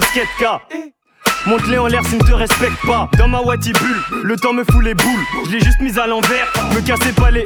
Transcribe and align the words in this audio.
une. 0.00 0.60
Monte-les 1.46 1.78
en 1.78 1.86
l'air 1.86 2.04
s'ils 2.04 2.18
ne 2.18 2.24
te 2.24 2.32
respectent 2.32 2.86
pas. 2.86 3.08
Dans 3.16 3.28
ma 3.28 3.40
bulle, 3.40 4.02
le 4.22 4.36
temps 4.36 4.52
me 4.52 4.64
fout 4.64 4.82
les 4.82 4.94
boules. 4.94 5.24
Je 5.46 5.52
l'ai 5.52 5.60
juste 5.60 5.80
mise 5.80 5.98
à 5.98 6.06
l'envers, 6.06 6.46
me 6.74 6.80
cassez 6.80 7.12
pas 7.12 7.30
les. 7.30 7.44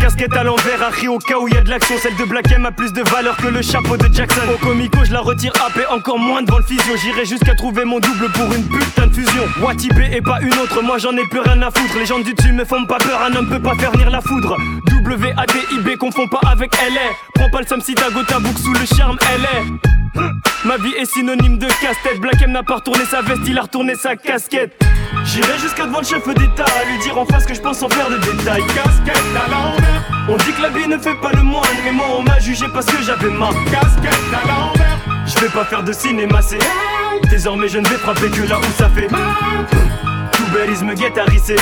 Casquette 0.00 0.36
à 0.36 0.44
l'envers, 0.44 0.82
Harry 0.82 1.08
au 1.08 1.18
cas 1.18 1.38
où 1.38 1.48
y 1.48 1.56
a 1.56 1.62
de 1.62 1.70
l'action. 1.70 1.96
Celle 2.00 2.16
de 2.16 2.24
Black 2.24 2.50
M 2.52 2.66
a 2.66 2.70
plus 2.70 2.92
de 2.92 3.02
valeur 3.02 3.36
que 3.36 3.48
le 3.48 3.62
chapeau 3.62 3.96
de 3.96 4.12
Jackson. 4.12 4.42
Au 4.54 4.58
comico, 4.58 4.98
je 5.04 5.12
la 5.12 5.20
retire 5.20 5.52
AP 5.66 5.80
encore 5.90 6.18
moins 6.18 6.42
devant 6.42 6.58
le 6.58 6.64
physio. 6.64 6.96
J'irai 6.96 7.24
jusqu'à 7.24 7.54
trouver 7.54 7.84
mon 7.84 7.98
double 7.98 8.30
pour 8.32 8.52
une 8.52 8.68
putain 8.68 9.06
de 9.06 9.14
fusion. 9.14 9.44
Wati 9.60 9.88
B 9.88 10.00
et 10.12 10.20
pas 10.20 10.40
une 10.42 10.54
autre, 10.58 10.82
moi 10.82 10.98
j'en 10.98 11.16
ai 11.16 11.26
plus 11.26 11.40
rien 11.40 11.60
à 11.62 11.70
foutre. 11.70 11.98
Les 11.98 12.06
gens 12.06 12.20
du 12.20 12.34
dessus 12.34 12.52
me 12.52 12.64
font 12.64 12.84
pas 12.84 12.98
peur, 12.98 13.20
un 13.22 13.34
homme 13.34 13.48
peut 13.48 13.62
pas 13.62 13.74
faire 13.74 13.90
venir 13.90 14.10
la 14.10 14.20
foudre. 14.20 14.56
W-A-D-I-B, 14.86 15.96
confond 15.98 16.28
pas 16.28 16.40
avec 16.48 16.72
LA. 16.76 17.00
Prends 17.34 17.50
pas 17.50 17.60
le 17.60 17.66
somme 17.66 17.80
si 17.80 17.94
ta 17.94 18.08
sous 18.08 18.72
le 18.74 18.86
charme, 18.96 19.16
LA. 19.38 19.95
Ma 20.64 20.76
vie 20.78 20.94
est 20.98 21.04
synonyme 21.04 21.58
de 21.58 21.66
casse-tête. 21.66 22.20
Black 22.20 22.42
M 22.42 22.52
n'a 22.52 22.62
pas 22.62 22.76
retourné 22.76 23.04
sa 23.04 23.22
veste, 23.22 23.42
il 23.46 23.58
a 23.58 23.62
retourné 23.62 23.94
sa 23.94 24.16
casquette. 24.16 24.72
J'irai 25.24 25.58
jusqu'à 25.58 25.86
devant 25.86 26.00
le 26.00 26.04
chef 26.04 26.26
d'État 26.26 26.64
à 26.64 26.84
lui 26.90 26.98
dire 26.98 27.16
en 27.18 27.24
face 27.24 27.46
que 27.46 27.54
je 27.54 27.60
pense 27.60 27.82
en 27.82 27.88
faire 27.88 28.08
de 28.08 28.16
détails. 28.16 28.64
Casquette 28.74 29.16
à. 29.36 29.46
On 30.28 30.36
dit 30.36 30.52
que 30.52 30.62
la 30.62 30.70
vie 30.70 30.88
ne 30.88 30.98
fait 30.98 31.14
pas 31.14 31.30
le 31.32 31.42
moine, 31.42 31.62
mais 31.84 31.92
moi 31.92 32.06
on 32.18 32.22
m'a 32.22 32.38
jugé 32.40 32.66
parce 32.72 32.86
que 32.86 33.02
j'avais 33.02 33.30
ma 33.30 33.48
casquette 33.70 34.32
à 34.32 34.46
l'envers. 34.46 34.98
Je 35.26 35.40
vais 35.40 35.48
pas 35.48 35.64
faire 35.64 35.82
de 35.82 35.92
cinéma, 35.92 36.40
c'est 36.42 36.58
Désormais 37.30 37.68
je 37.68 37.78
ne 37.78 37.86
vais 37.86 37.96
frapper 37.96 38.30
que 38.30 38.42
là 38.48 38.58
où 38.58 38.78
ça 38.78 38.88
fait 38.88 39.08
Tout 39.08 40.46
bellisme 40.52 40.94
guette 40.94 41.18
à 41.18 41.24
risser. 41.24 41.56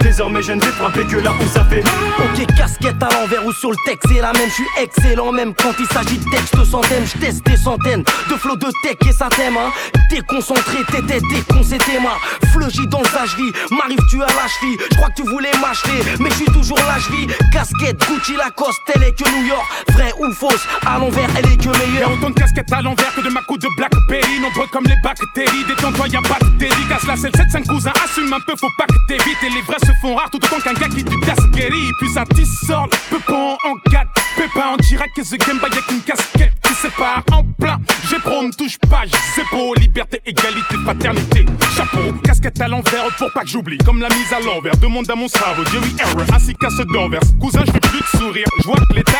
Désormais 0.00 0.42
je 0.42 0.52
ne 0.52 0.60
vais 0.60 0.72
frapper 0.72 1.04
que 1.04 1.16
là 1.16 1.32
où 1.32 1.46
ça 1.48 1.64
fait 1.64 1.82
Ok, 2.18 2.46
casquette 2.56 3.02
à 3.02 3.08
l'envers 3.14 3.44
ou 3.44 3.52
sur 3.52 3.70
le 3.70 3.76
texte, 3.84 4.08
c'est 4.08 4.20
la 4.20 4.32
même, 4.32 4.48
je 4.48 4.54
suis 4.54 4.64
excellent 4.80 5.32
même 5.32 5.54
quand 5.54 5.72
il 5.78 5.86
s'agit 5.86 6.18
de 6.18 6.30
textes 6.30 6.64
centaines, 6.64 7.04
je 7.06 7.18
teste 7.18 7.44
des 7.46 7.56
centaines 7.56 8.02
de 8.30 8.34
flots 8.36 8.56
de 8.56 8.68
tech 8.82 8.96
et 9.08 9.12
ça 9.12 9.28
t'aime, 9.28 9.56
hein. 9.56 9.70
Déconcentré, 10.10 10.78
t'étais 10.90 11.20
déconcédé, 11.30 11.98
ma 12.02 12.48
fleugie 12.50 12.86
dans 12.86 13.04
sa 13.04 13.26
cheville, 13.26 13.52
m'arrive 13.70 13.98
tu 14.10 14.22
à 14.22 14.26
la 14.26 14.48
cheville, 14.48 14.78
je 14.90 14.96
crois 14.96 15.08
que 15.10 15.22
tu 15.22 15.28
voulais 15.28 15.50
m'acheter, 15.60 16.16
mais 16.20 16.30
je 16.30 16.36
suis 16.36 16.46
toujours 16.46 16.78
la 16.86 16.98
cheville, 17.00 17.28
casquette, 17.52 17.98
Gucci, 18.08 18.36
Lacoste, 18.36 18.80
elle 18.94 19.02
est 19.02 19.12
que 19.12 19.28
New 19.30 19.46
York, 19.46 19.66
vrai 19.90 20.12
ou 20.18 20.32
fausse, 20.32 20.66
à 20.86 20.98
l'envers, 20.98 21.28
elle 21.36 21.52
est 21.52 21.56
que 21.56 21.66
Y'a 21.66 21.86
meilleure. 21.86 22.12
autant 22.12 22.30
de 22.30 22.34
casquettes 22.34 22.72
à 22.72 22.80
l'envers 22.80 23.12
que 23.14 23.20
de 23.20 23.28
ma 23.28 23.42
coupe 23.42 23.60
de 23.60 23.68
Blackberry. 23.76 24.38
Nombreux 24.40 24.66
comme 24.70 24.84
les 24.84 24.94
bactéries, 25.02 25.64
détends-toi 25.66 26.06
y'a 26.08 26.22
pas 26.22 26.38
de 26.40 26.50
dédicace. 26.58 27.04
La 27.08 27.16
selle 27.16 27.32
7-5 27.32 27.66
cousins, 27.66 27.92
assume 28.04 28.32
un 28.32 28.38
peu, 28.46 28.54
faut 28.56 28.70
pas 28.78 28.86
que 28.86 28.94
t'évites. 29.08 29.42
Et 29.42 29.50
les 29.50 29.62
vrais 29.62 29.78
se 29.86 29.92
font 30.00 30.14
rares 30.14 30.30
tout 30.30 30.38
autant 30.44 30.60
qu'un 30.60 30.74
gars 30.74 30.88
qui 30.88 31.04
du 31.04 31.16
Dasqueri 31.20 31.92
Puis 32.00 32.08
ça 32.12 32.24
dissort, 32.34 32.88
peu 33.10 33.18
pas 33.20 33.56
en 33.64 33.90
4 33.90 34.06
Pépin 34.36 34.66
en 34.72 34.76
direct. 34.76 35.14
Que 35.16 35.22
The 35.22 35.46
Game 35.46 35.58
Boy 35.58 35.70
avec 35.72 35.90
une 35.90 36.02
casquette 36.02 36.52
qui 36.62 36.74
sépare 36.74 37.22
en 37.32 37.42
plein. 37.58 37.78
J'ai 38.10 38.18
pro, 38.18 38.42
me 38.42 38.52
touche 38.52 38.76
pas, 38.78 39.04
c'est 39.34 39.44
beau. 39.50 39.74
Liberté, 39.76 40.20
égalité, 40.26 40.76
paternité, 40.84 41.46
chapeau 41.74 42.12
Casquette 42.22 42.60
à 42.60 42.68
l'envers 42.68 43.06
pour 43.16 43.32
pas 43.32 43.42
que 43.42 43.48
j'oublie. 43.48 43.78
Comme 43.78 44.00
la 44.00 44.08
mise 44.08 44.32
à 44.32 44.40
l'envers, 44.40 44.76
demande 44.76 45.10
à 45.10 45.14
mon 45.14 45.28
cerveau 45.28 45.64
Jerry 45.72 45.94
Error, 46.00 46.26
ainsi 46.34 46.54
qu'à 46.54 46.68
ceux 46.70 46.84
d'envers 46.84 47.20
Cousin, 47.40 47.62
je 47.66 47.72
veux 47.72 47.80
plus 47.80 48.00
de 48.00 48.18
sourire, 48.18 48.46
je 48.60 48.66
vois 48.66 48.76
que 48.76 48.94
l'état 48.94 49.12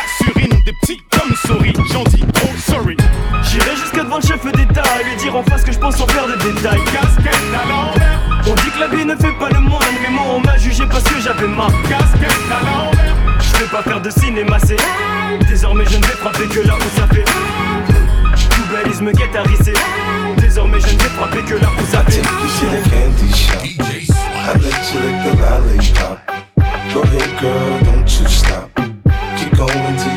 Des 0.43 0.73
petits 0.81 1.01
comme 1.11 1.35
souris, 1.35 1.73
j'en 1.91 2.03
dis 2.03 2.23
oh 2.43 2.47
sorry 2.57 2.97
J'irai 3.43 3.75
jusqu'à 3.75 4.03
devant 4.03 4.17
le 4.17 4.21
chef 4.21 4.43
d'État 4.51 4.83
à 4.83 5.03
lui 5.03 5.15
dire 5.17 5.35
en 5.35 5.43
face 5.43 5.63
que 5.63 5.71
je 5.71 5.79
pense 5.79 5.99
en 5.99 6.07
faire 6.07 6.27
de 6.27 6.33
détails. 6.33 6.83
Casquette 6.85 7.33
à 7.53 7.67
l'envers, 7.67 8.19
On 8.47 8.53
dit 8.55 8.71
que 8.71 8.79
la 8.79 8.87
vie 8.87 9.05
ne 9.05 9.15
fait 9.15 9.33
pas 9.39 9.49
le 9.49 9.59
moine, 9.59 9.81
mais 10.01 10.09
moi 10.09 10.23
on 10.35 10.39
m'a 10.39 10.57
jugé 10.57 10.85
parce 10.89 11.03
que 11.03 11.19
j'avais 11.21 11.47
ma 11.47 11.67
casquette 11.89 12.31
à 12.51 12.65
l'envers 12.65 13.15
Je 13.39 13.59
vais 13.59 13.71
pas 13.71 13.83
faire 13.83 14.01
de 14.01 14.09
cinéma, 14.09 14.57
c'est 14.59 14.77
Désormais 15.47 15.85
je 15.89 15.97
ne 15.97 16.03
vais 16.03 16.13
frapper 16.13 16.47
que 16.47 16.67
là 16.67 16.75
où 16.75 16.99
ça 16.99 17.07
fait 17.07 17.25
Tout 17.25 19.11
guette 19.13 19.35
à 19.35 19.43
risser. 19.43 19.73
Désormais 20.37 20.79
je 20.79 20.87
ne 20.93 20.99
vais 20.99 21.09
frapper 21.09 21.41
que 21.41 21.55
là 21.55 21.69
où 21.79 21.85
ça 21.85 22.03
I 22.07 22.11
fait. 22.11 22.21
I 24.47 24.53
let 24.53 24.93
you 24.93 24.99
lick 25.01 25.17
the 25.23 25.33
lollipop. 25.41 26.17
Go 26.93 27.01
ahead, 27.03 27.39
girl, 27.39 27.79
don't 27.83 28.19
you 28.19 28.27
stop. 28.27 28.69
Keep 29.37 29.55
going 29.55 29.97
till 29.97 30.16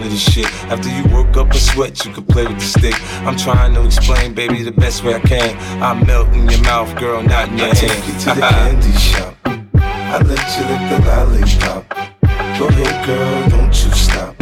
to 0.00 0.08
this 0.08 0.20
shit. 0.32 0.46
After 0.70 0.88
you 0.88 1.02
work 1.14 1.36
up 1.36 1.50
a 1.50 1.58
sweat, 1.58 2.04
you 2.04 2.12
can 2.12 2.24
play 2.24 2.46
with 2.46 2.58
the 2.58 2.64
stick. 2.64 2.94
I'm 3.26 3.36
trying 3.36 3.74
to 3.74 3.84
explain, 3.84 4.34
baby, 4.34 4.62
the 4.62 4.72
best 4.72 5.04
way 5.04 5.14
I 5.14 5.20
can. 5.20 5.56
I 5.82 5.94
melt 6.04 6.28
in 6.28 6.48
your 6.48 6.62
mouth, 6.62 6.94
girl, 6.98 7.22
not 7.22 7.48
in 7.48 7.58
your 7.58 7.68
I 7.68 7.74
hand. 7.74 7.78
take 7.78 8.06
you 8.06 8.12
to 8.20 8.26
the 8.34 8.40
candy 8.52 8.92
shop. 8.98 9.36
I 9.44 10.18
let 10.18 10.44
you 10.56 10.62
lick 10.70 10.82
the 10.90 10.98
lollipop. 11.08 11.88
Go 12.58 12.68
ahead, 12.68 13.06
girl, 13.06 13.48
don't 13.48 13.66
you 13.84 13.90
stop. 13.92 14.36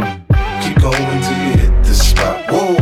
Keep 0.63 0.81
going 0.81 1.21
till 1.23 1.37
you 1.45 1.57
hit 1.57 1.83
the 1.83 1.93
spot. 1.93 2.45
Whoa, 2.51 2.75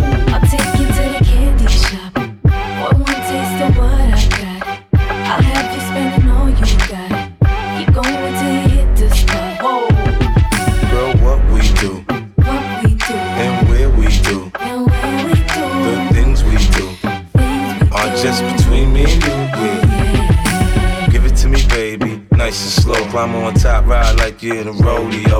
Nice 22.49 22.63
and 22.63 22.83
slow. 22.83 23.09
Climb 23.11 23.35
on 23.35 23.53
top, 23.53 23.85
ride 23.85 24.17
like 24.17 24.41
you're 24.41 24.55
in 24.55 24.67
a 24.67 24.71
rodeo. 24.71 25.39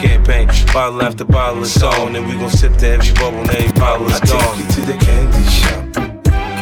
campaign. 0.00 0.48
Bottle 0.72 1.02
after 1.02 1.24
bottle 1.24 1.62
is 1.62 1.82
on, 1.82 2.16
and 2.16 2.26
we 2.26 2.34
gon' 2.34 2.50
sip 2.50 2.76
to 2.78 2.88
every 2.88 3.12
bubble, 3.14 3.40
and 3.40 3.50
every 3.50 3.72
bottle 3.78 4.06
I 4.08 4.14
is 4.14 4.20
take 4.20 4.56
you 4.58 4.66
to 4.74 4.80
the 4.90 4.96
candy 5.04 5.44
shop. 5.50 5.84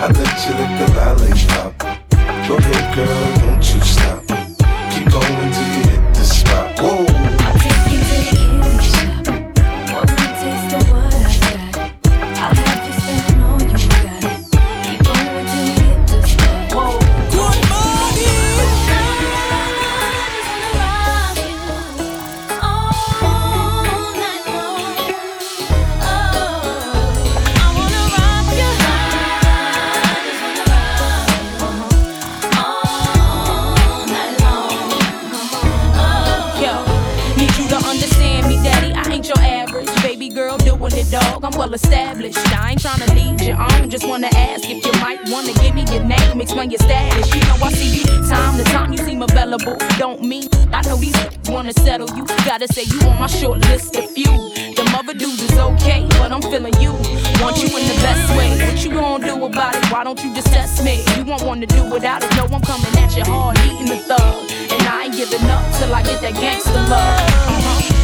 I 0.00 0.06
let 0.06 0.36
you 0.44 0.52
lick 0.58 0.72
the 0.80 0.86
lollipop. 0.96 1.72
Go 2.48 2.56
ahead, 2.56 2.94
girl, 2.94 3.36
don't 3.42 3.74
you 3.74 3.80
stop. 3.80 4.22
Keep 4.92 5.10
going 5.12 5.52
till 5.52 5.67
established. 41.82 42.38
I 42.54 42.72
ain't 42.72 42.80
trying 42.80 43.00
to 43.00 43.14
lead 43.14 43.40
you 43.40 43.54
on, 43.54 43.90
just 43.90 44.06
wanna 44.06 44.30
ask 44.34 44.68
if 44.68 44.84
you 44.84 44.92
might 45.00 45.20
wanna 45.30 45.52
give 45.62 45.74
me 45.74 45.84
your 45.92 46.04
name, 46.04 46.40
explain 46.40 46.70
your 46.70 46.80
status. 46.80 47.26
You 47.34 47.40
know 47.48 47.56
I 47.62 47.70
see 47.72 47.90
you 47.98 48.04
time 48.28 48.58
to 48.58 48.64
time, 48.64 48.92
you 48.92 48.98
seem 48.98 49.22
available. 49.22 49.76
Don't 49.98 50.22
mean 50.22 50.48
I 50.72 50.82
know 50.82 50.96
these 50.96 51.16
wanna 51.48 51.72
settle 51.72 52.08
you. 52.16 52.24
Gotta 52.44 52.68
say 52.74 52.82
you 52.82 53.00
on 53.08 53.18
my 53.18 53.26
short 53.26 53.58
list 53.70 53.96
of 53.96 54.10
few. 54.10 54.32
The 54.76 54.84
other 54.98 55.14
dudes 55.14 55.42
is 55.42 55.58
okay, 55.58 56.06
but 56.18 56.32
I'm 56.32 56.42
feeling 56.42 56.74
you. 56.80 56.92
Want 57.42 57.56
you 57.62 57.68
in 57.78 57.84
the 57.90 57.98
best 58.06 58.24
way. 58.36 58.50
What 58.66 58.84
you 58.84 58.90
gonna 58.90 59.24
do 59.24 59.44
about 59.44 59.76
it? 59.76 59.84
Why 59.92 60.04
don't 60.04 60.22
you 60.24 60.34
just 60.34 60.48
test 60.48 60.84
me? 60.84 61.04
You 61.16 61.24
won't 61.24 61.42
wanna 61.42 61.66
do 61.66 61.82
without 61.90 62.22
it. 62.24 62.30
No, 62.36 62.44
I'm 62.44 62.62
coming 62.62 62.94
at 63.02 63.16
you 63.16 63.24
hard, 63.24 63.58
eating 63.60 63.86
the 63.86 63.98
thug. 64.08 64.50
And 64.72 64.82
I 64.82 65.04
ain't 65.04 65.16
giving 65.16 65.48
up 65.48 65.64
till 65.78 65.94
I 65.94 66.02
get 66.02 66.20
that 66.22 66.34
gangster 66.34 66.72
love. 66.72 67.20
Uh-huh. 67.54 67.97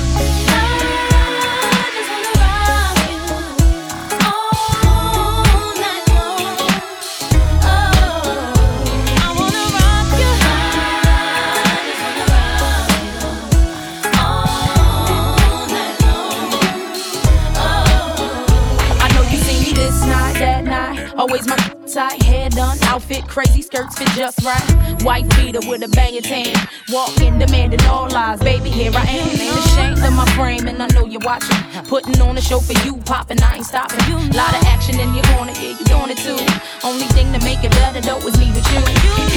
Always 21.24 21.48
my 21.48 21.56
tight, 21.88 22.22
hair 22.22 22.50
done, 22.50 22.76
outfit 22.82 23.26
crazy, 23.26 23.62
skirts 23.62 23.96
fit 23.96 24.08
just 24.08 24.44
right. 24.44 25.02
White 25.04 25.26
beater 25.30 25.60
with 25.66 25.82
a 25.82 25.88
banging 25.88 26.20
tan. 26.20 26.54
Walking, 26.90 27.38
demanding 27.38 27.80
all 27.86 28.10
lies. 28.10 28.40
Baby, 28.40 28.68
here 28.68 28.92
I 28.94 29.00
am. 29.08 29.28
Ain't 29.40 29.56
ashamed 29.64 30.04
of 30.04 30.12
my 30.12 30.28
frame, 30.36 30.68
and 30.68 30.82
I 30.82 30.86
know 30.88 31.06
you're 31.06 31.24
watching. 31.24 31.56
Putting 31.88 32.20
on 32.20 32.36
a 32.36 32.42
show 32.42 32.60
for 32.60 32.74
you, 32.84 32.98
popping, 33.08 33.40
I 33.42 33.56
ain't 33.56 33.64
stopping. 33.64 34.04
Lot 34.36 34.52
of 34.52 34.68
action 34.68 35.00
in 35.00 35.14
your 35.14 35.24
corner, 35.32 35.52
yeah, 35.52 35.72
you 35.72 35.84
doing 35.88 36.12
it 36.12 36.20
too. 36.20 36.36
Only 36.84 37.08
thing 37.16 37.32
to 37.32 37.40
make 37.40 37.64
it 37.64 37.70
better 37.70 38.02
though 38.02 38.20
is 38.28 38.36
me 38.36 38.52
with 38.52 38.68
you. 38.68 38.84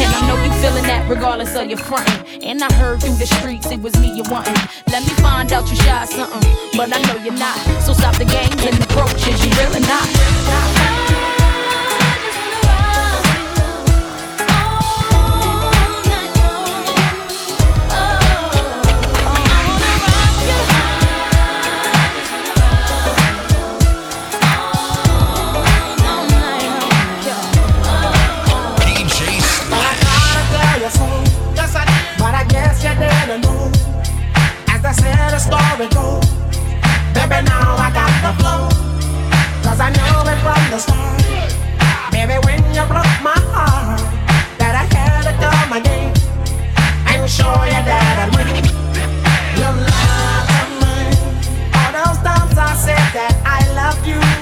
And 0.04 0.12
I 0.12 0.28
know 0.28 0.36
you 0.44 0.52
feeling 0.60 0.84
that 0.92 1.10
regardless 1.10 1.56
of 1.56 1.70
your 1.70 1.80
front. 1.80 2.10
And 2.44 2.62
I 2.62 2.74
heard 2.74 3.00
through 3.00 3.16
the 3.16 3.28
streets 3.28 3.72
it 3.72 3.80
was 3.80 3.96
me 4.02 4.12
you 4.12 4.24
wanting. 4.28 4.60
Let 4.92 5.04
me 5.08 5.14
find 5.24 5.54
out 5.54 5.70
you 5.70 5.78
shy 5.78 6.04
something, 6.04 6.52
but 6.76 6.92
I 6.92 7.00
know 7.08 7.24
you're 7.24 7.40
not. 7.40 7.56
So 7.80 7.94
stop 7.94 8.18
the 8.18 8.26
games 8.26 8.60
and 8.68 8.76
approaches, 8.84 9.40
you 9.40 9.52
really 9.56 9.80
not. 9.88 10.04
not. 10.52 11.47
The 35.38 35.44
story 35.44 35.88
go. 35.90 36.20
Baby, 37.14 37.46
now 37.46 37.78
I 37.78 37.90
got 37.94 38.14
the 38.26 38.32
flow. 38.42 38.62
Cause 39.62 39.80
I 39.80 39.90
knew 39.94 40.18
it 40.32 40.40
from 40.42 40.64
the 40.72 40.80
start. 40.80 41.22
Baby, 42.12 42.38
when 42.46 42.62
you 42.74 42.84
broke 42.90 43.18
my 43.22 43.38
heart, 43.54 44.02
that 44.58 44.74
I 44.82 44.86
had 44.96 45.22
to 45.28 45.34
come 45.38 45.78
again 45.78 46.14
and 47.10 47.30
show 47.30 47.54
you 47.70 47.82
that 47.90 48.16
I 48.24 48.28
win. 48.34 48.66
You 49.60 49.70
lied 49.90 50.48
to 50.54 50.64
me. 50.82 50.98
All 51.78 51.92
those 51.94 52.20
times 52.26 52.58
I 52.58 52.74
said 52.74 53.08
that 53.14 53.36
I 53.46 53.60
love 53.76 54.08
you. 54.08 54.37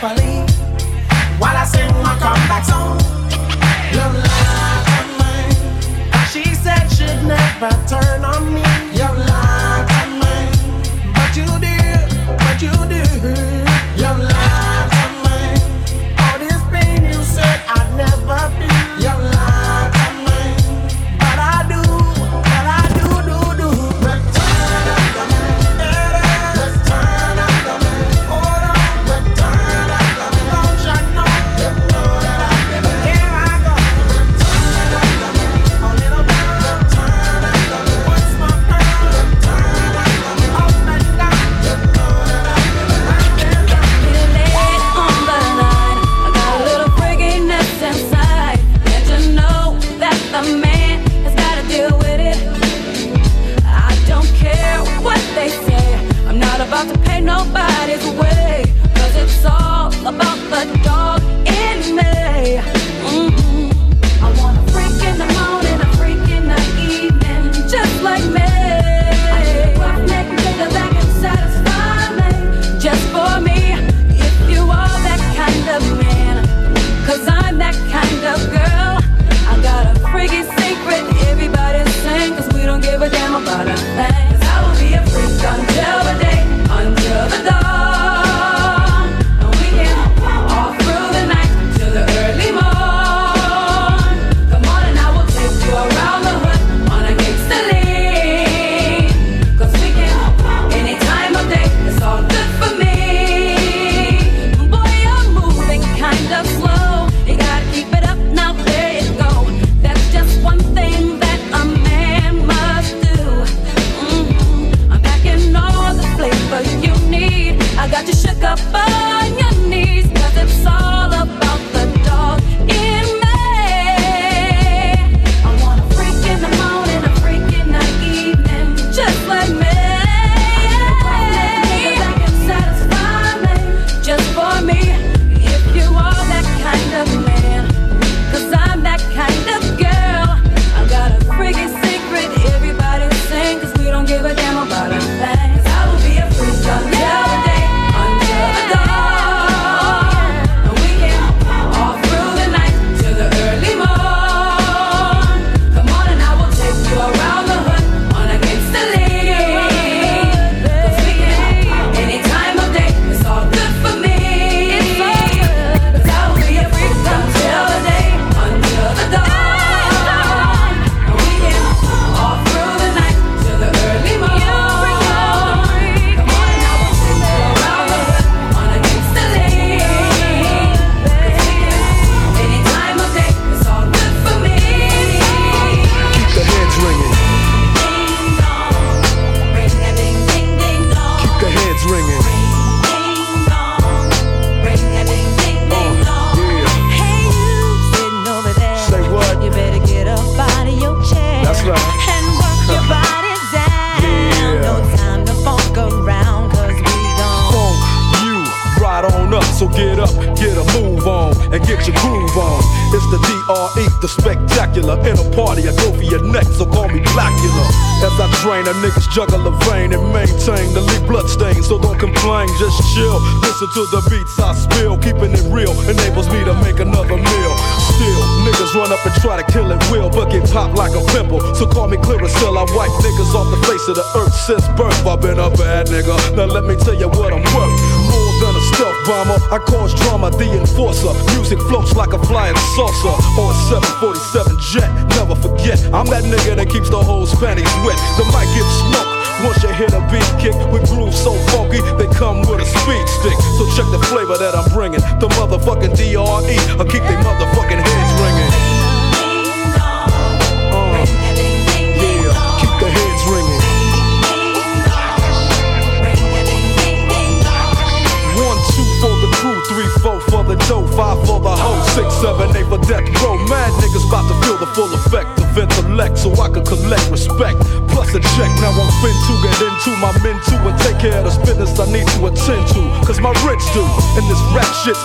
While 0.00 1.56
I 1.56 1.64
sing 1.64 1.92
my 2.02 2.16
comeback 2.20 2.64
song. 2.64 2.98
Me. 4.12 4.20
She 6.30 6.54
said 6.54 6.86
she'd 6.88 7.26
never 7.26 7.70
turn 7.88 8.24
on 8.24 8.54
me. 8.54 8.67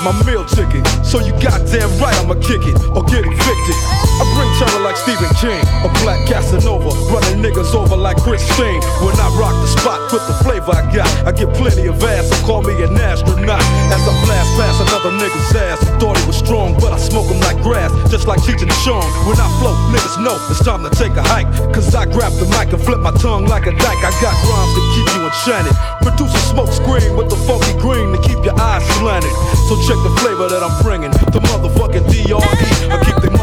My 0.02 0.14
meal 0.26 0.46
ticket. 0.46 0.82
So 1.06 1.20
you 1.20 1.32
goddamn 1.38 1.92
right 2.02 2.16
I'ma 2.18 2.36
kick 2.42 2.66
it 2.66 2.78
or 2.96 3.04
get 3.06 3.22
evicted. 3.28 3.78
I 4.18 4.24
bring 4.34 4.50
terror 4.58 4.82
like 4.82 4.98
Stephen 4.98 5.30
King, 5.38 5.62
a 5.86 5.90
black 6.02 6.26
Casanova, 6.28 6.90
running 7.12 7.44
niggas 7.44 7.76
over 7.76 7.96
like 7.96 8.18
Christine. 8.18 8.82
When 9.04 9.16
I 9.20 9.28
rock 9.38 9.54
the 9.62 9.68
spot 9.68 10.00
with 10.14 10.26
the 10.28 10.36
flavor 10.44 10.72
I 10.72 10.86
got, 10.94 11.10
I 11.28 11.32
get 11.32 11.54
plenty 11.54 11.88
of 11.88 12.02
ass, 12.04 12.30
so 12.30 12.46
call 12.46 12.62
me 12.62 12.74
an 12.84 12.93
just 18.14 18.28
like 18.28 18.38
Cheech 18.46 18.62
and 18.62 18.70
Chong. 18.86 19.02
When 19.26 19.42
I 19.42 19.50
float, 19.58 19.74
niggas 19.90 20.22
know 20.22 20.38
it's 20.46 20.64
time 20.64 20.86
to 20.86 20.92
take 20.94 21.18
a 21.18 21.24
hike. 21.26 21.50
Cause 21.74 21.96
I 21.96 22.06
grab 22.06 22.32
the 22.38 22.46
mic 22.46 22.70
and 22.70 22.78
flip 22.78 23.00
my 23.00 23.10
tongue 23.10 23.48
like 23.48 23.66
a 23.66 23.72
dyke. 23.74 24.06
I 24.06 24.14
got 24.22 24.38
rhymes 24.46 24.74
to 24.78 24.82
keep 24.94 25.08
you 25.18 25.26
enchanted. 25.26 25.74
Produce 26.06 26.30
a 26.30 26.44
smoke 26.54 26.70
screen 26.70 27.18
with 27.18 27.34
the 27.34 27.40
funky 27.50 27.74
green 27.82 28.14
to 28.14 28.22
keep 28.22 28.38
your 28.46 28.54
eyes 28.62 28.86
slanted. 29.02 29.34
So 29.66 29.74
check 29.90 29.98
the 30.06 30.14
flavor 30.22 30.46
that 30.46 30.62
I'm 30.62 30.78
bringing. 30.86 31.10
The 31.10 31.42
motherfucking 31.42 32.06
DRE. 32.14 32.38
I 32.94 33.02
keep 33.02 33.18
the 33.18 33.34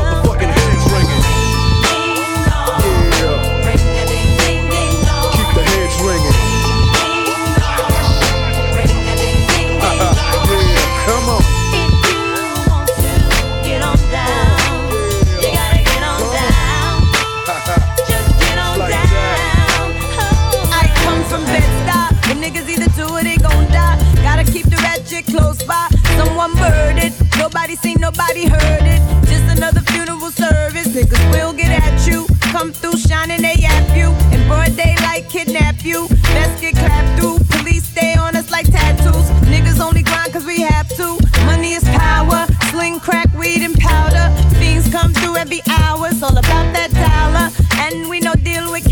Nobody 27.53 27.75
seen, 27.75 27.97
nobody 27.99 28.47
heard 28.47 28.85
it. 28.85 29.03
Just 29.27 29.59
another 29.59 29.81
funeral 29.81 30.31
service. 30.31 30.87
Niggas 30.87 31.33
will 31.33 31.53
get 31.53 31.83
at 31.83 32.07
you. 32.07 32.25
Come 32.53 32.73
through 32.73 32.97
shining, 32.97 33.43
they 33.43 33.55
yap 33.55 33.89
you. 33.91 34.15
In 34.31 34.47
broad 34.47 34.77
daylight, 34.77 35.29
kidnap 35.29 35.85
you. 35.85 36.07
Best 36.31 36.61
get 36.61 36.77
clapped 36.77 37.19
through. 37.19 37.41
Police 37.51 37.83
stay 37.83 38.15
on 38.15 38.37
us 38.37 38.53
like 38.53 38.71
tattoos. 38.71 39.27
Niggas 39.51 39.81
only 39.85 40.05
grind 40.05 40.33
cause 40.33 40.47
we 40.47 40.61
have 40.61 40.89
to. 40.91 41.19
Money 41.45 41.73
is 41.73 41.83
power. 41.83 42.47
Sling 42.71 43.01
crack, 43.01 43.27
weed, 43.35 43.63
and 43.63 43.77
powder. 43.81 44.31
Fiends 44.61 44.89
come 44.89 45.13
through 45.13 45.37
every 45.37 45.61
hour. 45.71 46.07
It's 46.07 46.23
all 46.23 46.39
about 46.39 46.73
that 46.73 46.93
dollar. 46.95 47.51
And 47.83 48.09
we 48.09 48.21
no 48.21 48.35
deal 48.35 48.71
with 48.71 48.87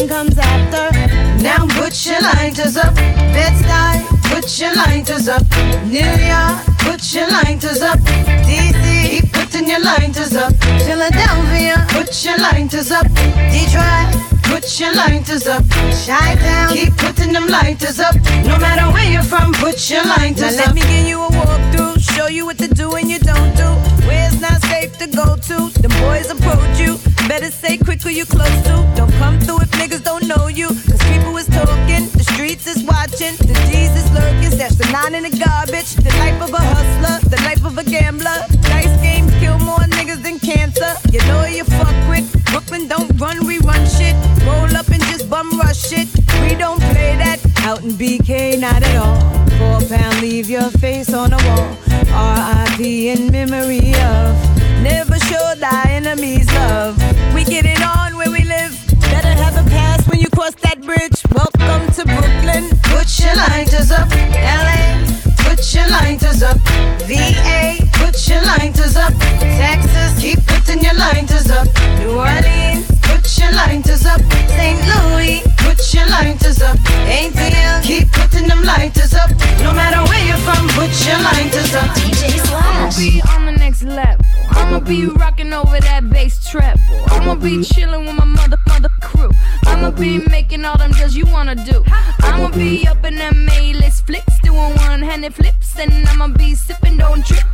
cream 0.00 0.08
comes 0.08 0.38
after. 0.38 1.42
Now 1.42 1.66
put 1.66 2.06
your 2.06 2.20
lighters 2.20 2.76
up. 2.76 2.94
Bed-Stuy, 2.94 4.06
put 4.30 4.60
your 4.60 4.74
lighters 4.74 5.28
up. 5.28 5.42
New 5.86 6.00
York, 6.00 6.58
put 6.78 7.14
your 7.14 7.28
lighters 7.28 7.82
up. 7.82 7.98
DC, 8.46 9.10
keep 9.10 9.32
putting 9.32 9.68
your 9.68 9.80
lighters 9.80 10.36
up. 10.36 10.54
Philadelphia, 10.86 11.86
put 11.90 12.24
your 12.24 12.38
lighters 12.38 12.90
up. 12.90 13.06
Detroit, 13.52 14.08
put 14.44 14.80
your 14.80 14.94
lighters 14.94 15.46
up. 15.46 15.64
Chi-Town, 16.06 16.74
keep 16.74 16.96
putting 16.96 17.32
them 17.32 17.48
lighters 17.48 18.00
up. 18.00 18.14
No 18.44 18.58
matter 18.58 18.90
where 18.92 19.10
you're 19.10 19.22
from, 19.22 19.52
put 19.54 19.90
your 19.90 20.04
lighters 20.04 20.56
now 20.56 20.64
up. 20.64 20.66
Let 20.66 20.74
me 20.74 20.80
give 20.82 21.06
you 21.08 21.22
a 21.22 21.28
walkthrough, 21.28 22.00
show 22.00 22.28
you 22.28 22.46
what 22.46 22.58
to 22.58 22.68
do 22.68 22.94
and 22.94 23.10
you 23.10 23.18
don't 23.18 23.54
do. 23.56 23.68
Where 24.06 24.28
it's 24.28 24.40
not 24.40 24.60
safe 24.62 24.79
to 25.00 25.06
go 25.16 25.34
to. 25.34 25.72
The 25.80 25.88
boys 26.04 26.28
approach 26.28 26.76
you. 26.78 27.00
Better 27.26 27.50
say 27.50 27.78
quick 27.78 28.02
who 28.02 28.10
you 28.10 28.26
close 28.26 28.52
to. 28.68 28.84
Don't 28.94 29.12
come 29.12 29.40
through 29.40 29.60
if 29.64 29.70
niggas 29.80 30.04
don't 30.04 30.28
know 30.28 30.48
you. 30.48 30.68
Cause 30.68 31.00
people 31.08 31.34
is 31.38 31.46
talking, 31.46 32.04
the 32.12 32.24
streets 32.34 32.66
is 32.66 32.84
watching, 32.84 33.32
the 33.48 33.56
D's 33.64 33.96
is 33.96 34.08
lurking. 34.12 34.58
That's 34.58 34.76
the 34.76 34.84
nine 34.92 35.14
in 35.14 35.22
the 35.22 35.32
garbage. 35.32 35.96
The 36.04 36.12
life 36.20 36.42
of 36.42 36.52
a 36.52 36.60
hustler, 36.60 37.16
the 37.30 37.40
life 37.48 37.64
of 37.64 37.78
a 37.78 37.84
gambler. 37.84 38.44
Dice 38.68 38.94
games 39.00 39.32
kill 39.40 39.58
more 39.60 39.84
niggas 39.96 40.22
than 40.22 40.38
cancer. 40.38 40.92
You 41.10 41.20
know 41.28 41.46
you 41.46 41.64
fuck 41.64 41.96
with. 42.10 42.28
Brooklyn 42.52 42.86
don't 42.86 43.08
run, 43.18 43.46
we 43.46 43.56
run 43.60 43.80
shit. 43.86 44.14
Roll 44.44 44.76
up 44.76 44.88
and 44.88 45.02
just 45.08 45.30
bum 45.30 45.48
rush 45.58 45.92
it. 45.92 46.08
We 46.42 46.56
don't 46.56 46.80
play 46.92 47.16
that. 47.16 47.40
Out 47.64 47.80
in 47.84 47.92
BK, 47.92 48.60
not 48.60 48.82
at 48.82 48.96
all. 48.96 49.16
Four 49.56 49.80
pound, 49.88 50.20
leave 50.20 50.50
your 50.50 50.68
face 50.82 51.14
on 51.14 51.30
the 51.30 51.40
wall. 51.48 51.68
R.I.P. 52.12 53.08
in 53.08 53.32
memory 53.32 53.94
of. 53.94 54.49
Never 54.82 55.18
show 55.28 55.54
thy 55.56 55.84
enemies 55.90 56.46
love. 56.54 56.96
We 57.34 57.44
get 57.44 57.66
it 57.66 57.82
on 57.84 58.16
where 58.16 58.30
we 58.30 58.44
live. 58.44 58.72
Better 59.12 59.28
have 59.28 59.54
a 59.60 59.68
pass 59.68 60.08
when 60.08 60.20
you 60.20 60.28
cross 60.30 60.54
that 60.64 60.80
bridge. 60.80 61.20
Welcome 61.36 61.92
to 61.96 62.02
Brooklyn. 62.08 62.64
Put 62.88 63.06
your 63.20 63.36
lighters 63.36 63.92
up. 63.92 64.08
LA. 64.32 65.04
Put 65.44 65.60
your 65.74 65.84
lighters 65.92 66.42
up. 66.42 66.56
VA. 67.04 67.76
Put 68.00 68.16
your 68.26 68.40
lighters 68.40 68.96
up. 68.96 69.12
Texas. 69.60 70.16
Keep 70.16 70.46
putting 70.46 70.80
your 70.80 70.94
lighters 70.94 71.50
up. 71.50 71.68
New 72.00 72.16
Orleans. 72.16 72.88
Put 73.04 73.28
your 73.36 73.52
lighters 73.52 74.06
up. 74.06 74.20
St. 74.56 74.80
Louis. 74.88 75.44
Put 75.60 75.76
your 75.92 76.08
lighters 76.08 76.62
up. 76.62 76.78
ATL. 77.04 77.84
Keep 77.84 78.12
putting 78.12 78.48
them 78.48 78.62
lighters 78.64 79.12
up. 79.12 79.28
No 79.60 79.76
matter 79.76 80.00
where 80.08 80.24
you're 80.24 80.40
from, 80.40 80.64
put 80.72 80.88
your 81.04 81.20
lighters 81.20 81.74
up. 81.76 81.92
DJ 82.00 82.40
I'ma 82.48 82.88
be 82.96 83.20
on 83.28 83.44
the 83.44 83.52
next 83.52 83.82
level. 83.82 84.19
I'ma 84.50 84.80
be 84.80 85.06
rocking 85.06 85.52
over 85.52 85.80
that 85.80 86.08
bass 86.10 86.48
treble. 86.50 86.80
I'ma 87.08 87.34
be 87.34 87.62
chilling 87.62 88.06
with 88.06 88.16
my 88.16 88.24
mother, 88.24 88.56
mother 88.68 88.90
crew. 89.00 89.30
I'ma 89.66 89.90
be 89.90 90.18
making 90.28 90.64
all 90.64 90.78
them 90.78 90.92
deals 90.92 91.14
you 91.14 91.26
wanna 91.26 91.54
do. 91.54 91.82
I'ma 92.22 92.48
be 92.50 92.86
up 92.86 93.04
in 93.04 93.16
them 93.16 93.48
A-list 93.52 94.06
flicks, 94.06 94.38
doing 94.42 94.74
one-handed 94.76 95.34
flips, 95.34 95.78
and 95.78 96.08
I'ma 96.08 96.28
be 96.28 96.54
sipping, 96.54 96.96
don't 96.96 97.24
trip, 97.24 97.44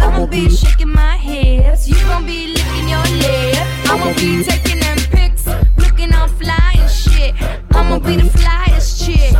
I'ma 0.00 0.26
be 0.26 0.50
shaking 0.50 0.92
my 0.92 1.16
hips. 1.16 1.88
You 1.88 1.96
gon' 2.06 2.26
be 2.26 2.48
licking 2.48 2.88
your 2.88 3.06
lip. 3.22 3.56
I'ma 3.90 4.12
be 4.14 4.44
taking 4.44 4.80
them 4.80 4.98
pics, 5.10 5.46
looking 5.78 6.12
all 6.14 6.28
fly 6.28 6.74
and 6.76 6.90
shit. 6.90 7.34
I'ma 7.72 7.98
be 7.98 8.16
the 8.16 8.28
flyest 8.28 9.04
chick. 9.04 9.34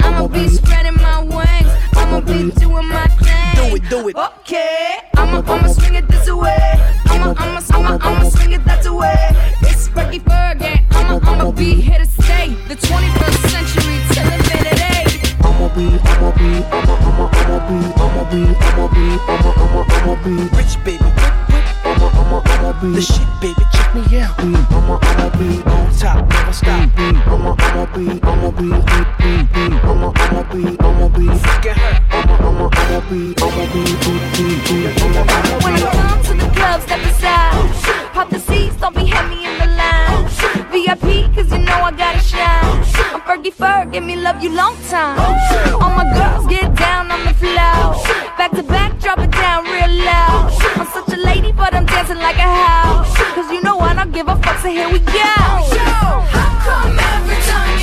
I'ma 0.00 0.28
be 0.28 0.48
spreading 0.48 0.96
my 0.96 1.20
wings. 1.20 1.70
I'ma 1.94 2.20
be 2.20 2.50
doing 2.52 2.88
my 2.88 3.06
thing. 3.20 3.45
Do 3.76 3.82
it, 3.84 3.90
do 3.90 4.08
it. 4.08 4.16
Okay, 4.16 4.96
I'ma 5.18 5.42
I'ma 5.52 5.68
swing 5.68 5.96
it 5.96 6.08
this 6.08 6.30
way. 6.30 6.56
I'ma 7.12 7.34
I'ma 7.36 7.60
I'ma 7.74 7.98
I'ma 8.00 8.28
swing 8.30 8.52
it 8.52 8.64
that 8.64 8.82
way. 8.88 9.14
It's 9.68 9.88
Frankie 9.88 10.20
Fergie. 10.20 10.80
I'ma 10.92 11.20
I'ma 11.22 11.50
be 11.50 11.74
here 11.74 11.98
to 11.98 12.06
stay. 12.06 12.56
The 12.68 12.76
21st 12.76 13.50
century 13.52 14.00
till 14.14 14.32
infinity. 14.32 15.36
I'ma 15.44 15.68
be, 15.76 15.84
I'ma 15.92 16.30
be, 16.38 16.64
I'ma, 16.72 16.94
I'ma, 17.04 17.28
I'ma 17.36 17.58
be, 17.68 17.76
I'ma 18.00 18.22
be, 18.30 18.42
I'ma 18.64 18.86
be, 18.96 19.04
I'ma, 19.28 19.50
I'ma, 19.60 19.80
I'ma 19.92 20.14
be 20.24 20.56
Rich 20.56 20.74
baby, 20.82 21.04
I'ma, 21.04 21.75
I'ma, 22.26 22.42
I'ma 22.44 22.72
be 22.80 22.88
the 22.90 23.02
shit, 23.02 23.22
baby. 23.40 23.62
Check 23.72 23.94
me 23.94 24.02
out. 24.18 24.34
Mm. 24.38 24.58
I'ma, 24.74 24.98
I'ma 25.00 25.28
be 25.38 25.62
on 25.62 25.86
top, 25.94 26.28
never 26.28 26.52
stop. 26.52 26.90
Mm, 26.90 27.12
mm. 27.12 27.26
I'ma, 27.30 27.54
I'ma 27.56 27.86
be, 27.94 28.04
I'ma 28.20 28.50
be, 28.50 28.66
I'ma, 29.86 30.10
I'ma 30.16 30.42
be, 30.50 30.76
I'ma 30.80 31.06
be, 31.14 31.26
fucking 31.38 31.74
her. 31.74 31.94
I'ma, 32.10 32.34
I'ma, 32.42 32.66
I'ma 32.74 32.98
be, 33.08 33.20
I'ma 33.38 33.64
be, 33.70 33.82
I'ma, 35.06 35.22
I'ma 35.22 35.22
be. 35.22 35.64
When 35.64 35.74
I 35.74 35.86
come 35.94 36.22
to 36.24 36.32
the 36.34 36.48
club, 36.50 36.82
step 36.82 37.02
aside. 37.06 37.54
Pop 38.12 38.28
the 38.30 38.40
seats, 38.40 38.74
don't 38.76 38.94
be 38.96 39.04
heavy 39.06 39.44
in 39.44 39.54
the 39.60 39.66
line. 39.78 40.10
Oh, 40.10 40.26
VIP, 40.72 41.15
Fergie 43.46 43.52
Ferg, 43.52 43.92
give 43.92 44.04
me 44.04 44.16
love 44.16 44.42
you 44.42 44.50
long 44.50 44.76
time. 44.88 45.18
All 45.80 45.90
my 45.90 46.04
girls 46.14 46.46
get 46.46 46.74
down 46.74 47.10
on 47.10 47.24
the 47.24 47.34
floor. 47.34 47.94
Back 48.36 48.50
to 48.52 48.62
back, 48.62 48.98
drop 49.00 49.18
it 49.18 49.30
down 49.30 49.64
real 49.64 50.04
loud. 50.04 50.52
I'm 50.76 50.86
such 50.86 51.16
a 51.16 51.20
lady, 51.20 51.52
but 51.52 51.74
I'm 51.74 51.86
dancing 51.86 52.18
like 52.18 52.36
a 52.36 52.42
house. 52.42 53.16
Cause 53.34 53.50
you 53.50 53.62
know 53.62 53.78
I 53.78 53.94
don't 53.94 54.12
give 54.12 54.28
a 54.28 54.36
fuck, 54.36 54.58
so 54.58 54.68
here 54.68 54.90
we 54.90 54.98
go. 54.98 55.12
How 55.12 56.58
come 56.64 56.98
every 56.98 57.36
time 57.46 57.75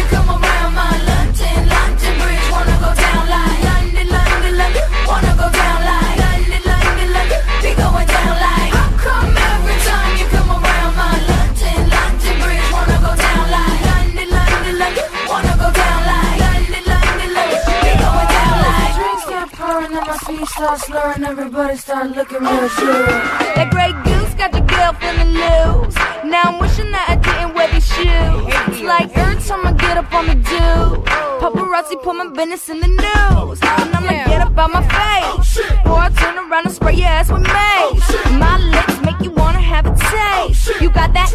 get 19.93 20.03
pouring 20.03 20.08
and 20.08 20.08
my 20.08 20.17
feet 20.17 20.47
start 20.47 20.79
slurring, 20.79 21.23
everybody 21.23 21.77
start 21.77 22.12
looking 22.12 22.39
real 22.39 22.69
sure. 22.69 23.08
That 23.56 23.69
Grey 23.71 23.93
Goose 24.03 24.34
got 24.36 24.53
your 24.53 24.65
girl 24.65 24.93
feeling 24.93 25.34
loose. 25.34 25.95
Now 26.25 26.43
I'm 26.45 26.60
wishing 26.60 26.91
that 26.91 27.10
I 27.10 27.15
didn't 27.15 27.53
wear 27.53 27.67
these 27.71 27.86
shoes. 27.86 28.53
It's 28.67 28.82
like 28.82 29.15
every 29.17 29.41
time 29.41 29.65
I 29.67 29.73
get 29.73 29.97
up 29.97 30.13
on 30.13 30.27
the 30.27 30.36
do. 30.36 31.03
Paparazzi 31.41 32.01
put 32.01 32.15
my 32.15 32.27
business 32.27 32.69
in 32.69 32.79
the 32.79 32.88
news. 32.88 33.60
And 33.62 33.95
I'ma 33.95 34.25
get 34.25 34.41
up 34.41 34.58
out 34.58 34.71
my 34.71 34.82
face. 34.82 35.60
Or 35.86 35.99
I 35.99 36.10
turn 36.10 36.38
around 36.38 36.65
and 36.65 36.73
spray 36.73 36.95
your 36.95 37.08
ass 37.08 37.32
with 37.32 37.43
mace. 37.43 38.08
My 38.39 38.58
lips 38.58 38.99
make 39.01 39.19
you 39.21 39.32
wanna 39.32 39.62
have 39.62 39.86
a 39.86 39.95
taste. 39.95 40.82
You 40.82 40.89
got 40.89 41.13
that? 41.13 41.32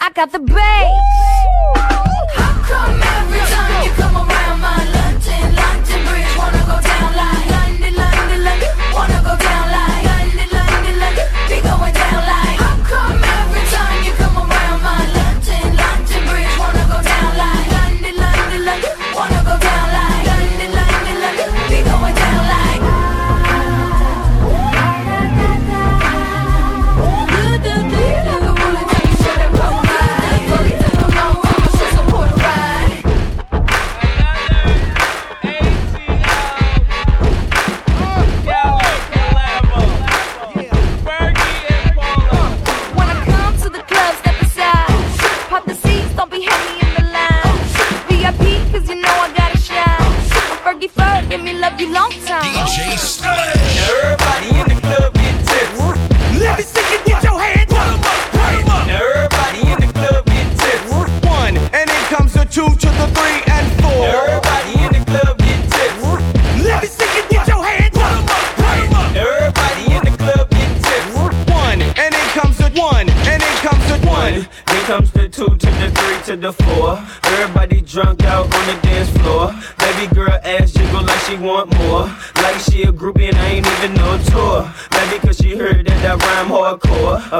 I 0.00 0.10
got 0.10 0.32
the 0.32 0.38
bass. 0.38 0.94
How 2.36 2.52
come 2.68 3.03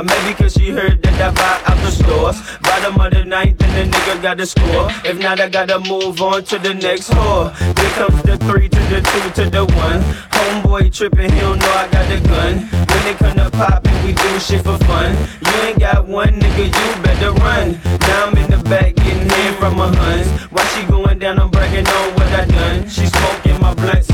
Or 0.04 0.06
maybe 0.06 0.34
cause 0.34 0.52
she 0.52 0.68
heard 0.68 1.02
that 1.02 1.16
I 1.16 1.30
buy 1.32 1.72
out 1.72 1.80
the 1.80 1.90
stores. 1.90 2.36
Bottom 2.60 3.00
of 3.00 3.10
the 3.12 3.24
ninth 3.24 3.62
and 3.62 3.90
the 3.90 3.96
nigga 3.96 4.20
got 4.20 4.36
to 4.36 4.44
score. 4.44 4.88
If 5.02 5.18
not, 5.18 5.40
I 5.40 5.48
gotta 5.48 5.80
move 5.80 6.20
on 6.20 6.44
to 6.44 6.58
the 6.58 6.74
next 6.74 7.10
whore. 7.10 7.56
Then 7.74 7.90
comes 7.96 8.22
the 8.22 8.36
three 8.44 8.68
to 8.68 8.80
the 8.92 9.00
two 9.00 9.42
to 9.44 9.50
the 9.50 9.64
one. 9.64 10.00
Homeboy 10.36 10.92
tripping, 10.92 11.32
he 11.32 11.40
don't 11.40 11.58
know 11.58 11.72
I 11.72 11.88
got 11.88 12.06
the 12.08 12.20
gun. 12.28 12.54
When 12.68 13.04
they 13.04 13.14
come 13.14 13.36
to 13.36 13.50
poppin', 13.50 14.04
we 14.04 14.12
do 14.12 14.40
shit 14.40 14.62
for 14.62 14.76
fun. 14.84 15.16
You 15.40 15.52
ain't 15.68 15.78
got 15.78 16.06
one 16.06 16.38
nigga, 16.38 16.66
you 16.68 17.02
better 17.02 17.32
run. 17.40 17.80
Now 18.00 18.26
I'm 18.26 18.36
in 18.36 18.50
the 18.50 18.62
back 18.68 18.94
getting 18.96 19.28
head 19.28 19.56
from 19.56 19.76
my 19.78 19.88
huns. 19.96 20.28
While 20.52 20.66
she 20.66 20.84
going 20.84 21.18
down, 21.18 21.38
I'm 21.38 21.50
bragging 21.50 21.88
on 21.88 22.12
what 22.12 22.28
I 22.28 22.44
done. 22.44 22.88
She 22.90 23.06
smoking 23.06 23.58
my 23.58 23.72
blunt, 23.72 24.04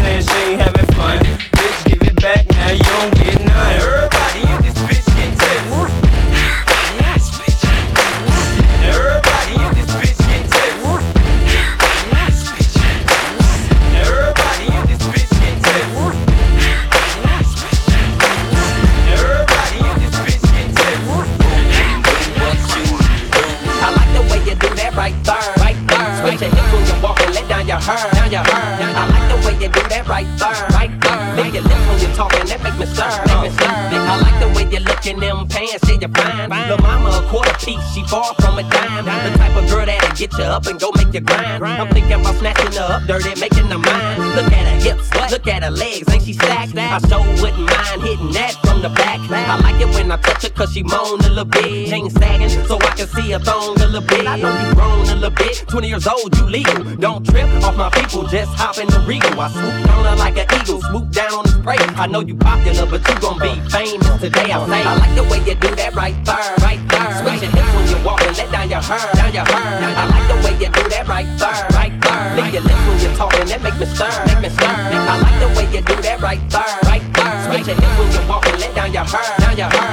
20 55.81 55.89
years 55.89 56.07
old, 56.07 56.37
you 56.37 56.45
legal. 56.45 56.85
Don't 57.01 57.25
trip 57.25 57.49
off 57.65 57.75
my 57.75 57.89
people, 57.89 58.27
just 58.29 58.53
hop 58.53 58.77
in 58.77 58.87
the 58.89 59.01
regal. 59.09 59.33
I 59.41 59.49
swoop 59.49 59.89
her 59.89 60.17
like 60.21 60.37
an 60.37 60.45
eagle, 60.61 60.77
swoop 60.83 61.09
down 61.09 61.33
on 61.33 61.45
the 61.49 61.57
prey. 61.65 61.81
I 61.97 62.07
know 62.07 62.21
you 62.21 62.37
popular, 62.37 62.85
but 62.85 63.01
you 63.09 63.17
gon' 63.17 63.41
be 63.41 63.49
famous 63.73 64.21
today. 64.21 64.53
I 64.53 64.61
say, 64.69 64.83
I 64.85 64.93
like 65.01 65.15
the 65.17 65.25
way 65.25 65.41
you 65.41 65.57
do 65.57 65.73
that 65.81 65.97
right 65.97 66.13
there, 66.29 66.53
right 66.61 66.83
there. 66.85 67.09
Switch 67.25 67.41
your 67.41 67.53
hips 67.57 67.73
when 67.73 67.85
you 67.89 67.99
walk 68.05 68.21
and 68.29 68.37
let 68.37 68.53
down 68.53 68.69
your 68.69 68.85
hair, 68.85 69.09
down 69.17 69.33
your 69.33 69.47
hair. 69.49 69.97
I 69.97 70.05
like 70.05 70.27
the 70.29 70.37
way 70.45 70.53
you 70.61 70.69
do 70.69 70.85
that 70.85 71.09
right 71.09 71.31
there, 71.41 71.65
right 71.73 71.97
there. 71.97 72.29
Lick 72.37 72.53
your 72.53 72.65
lips 72.69 72.85
when 72.85 72.99
you're 73.01 73.17
talking, 73.17 73.47
that 73.49 73.61
make 73.65 73.79
me 73.81 73.87
stir, 73.89 74.13
make 74.29 74.41
me 74.45 74.51
stir. 74.53 74.69
I 74.69 75.17
like 75.17 75.39
the 75.41 75.49
way 75.57 75.65
you 75.73 75.81
do 75.81 75.97
that 75.97 76.21
right 76.21 76.45
there, 76.53 76.77
right 76.93 77.07
there. 77.17 77.37
Switch 77.49 77.73
your 77.73 77.81
hips 77.81 77.97
when 77.97 78.09
you 78.13 78.23
walk 78.29 78.45
and 78.45 78.61
let 78.61 78.77
down 78.77 78.93
your 78.93 79.09
hair, 79.09 79.33
down 79.41 79.57
your 79.57 79.73
hair. 79.73 79.90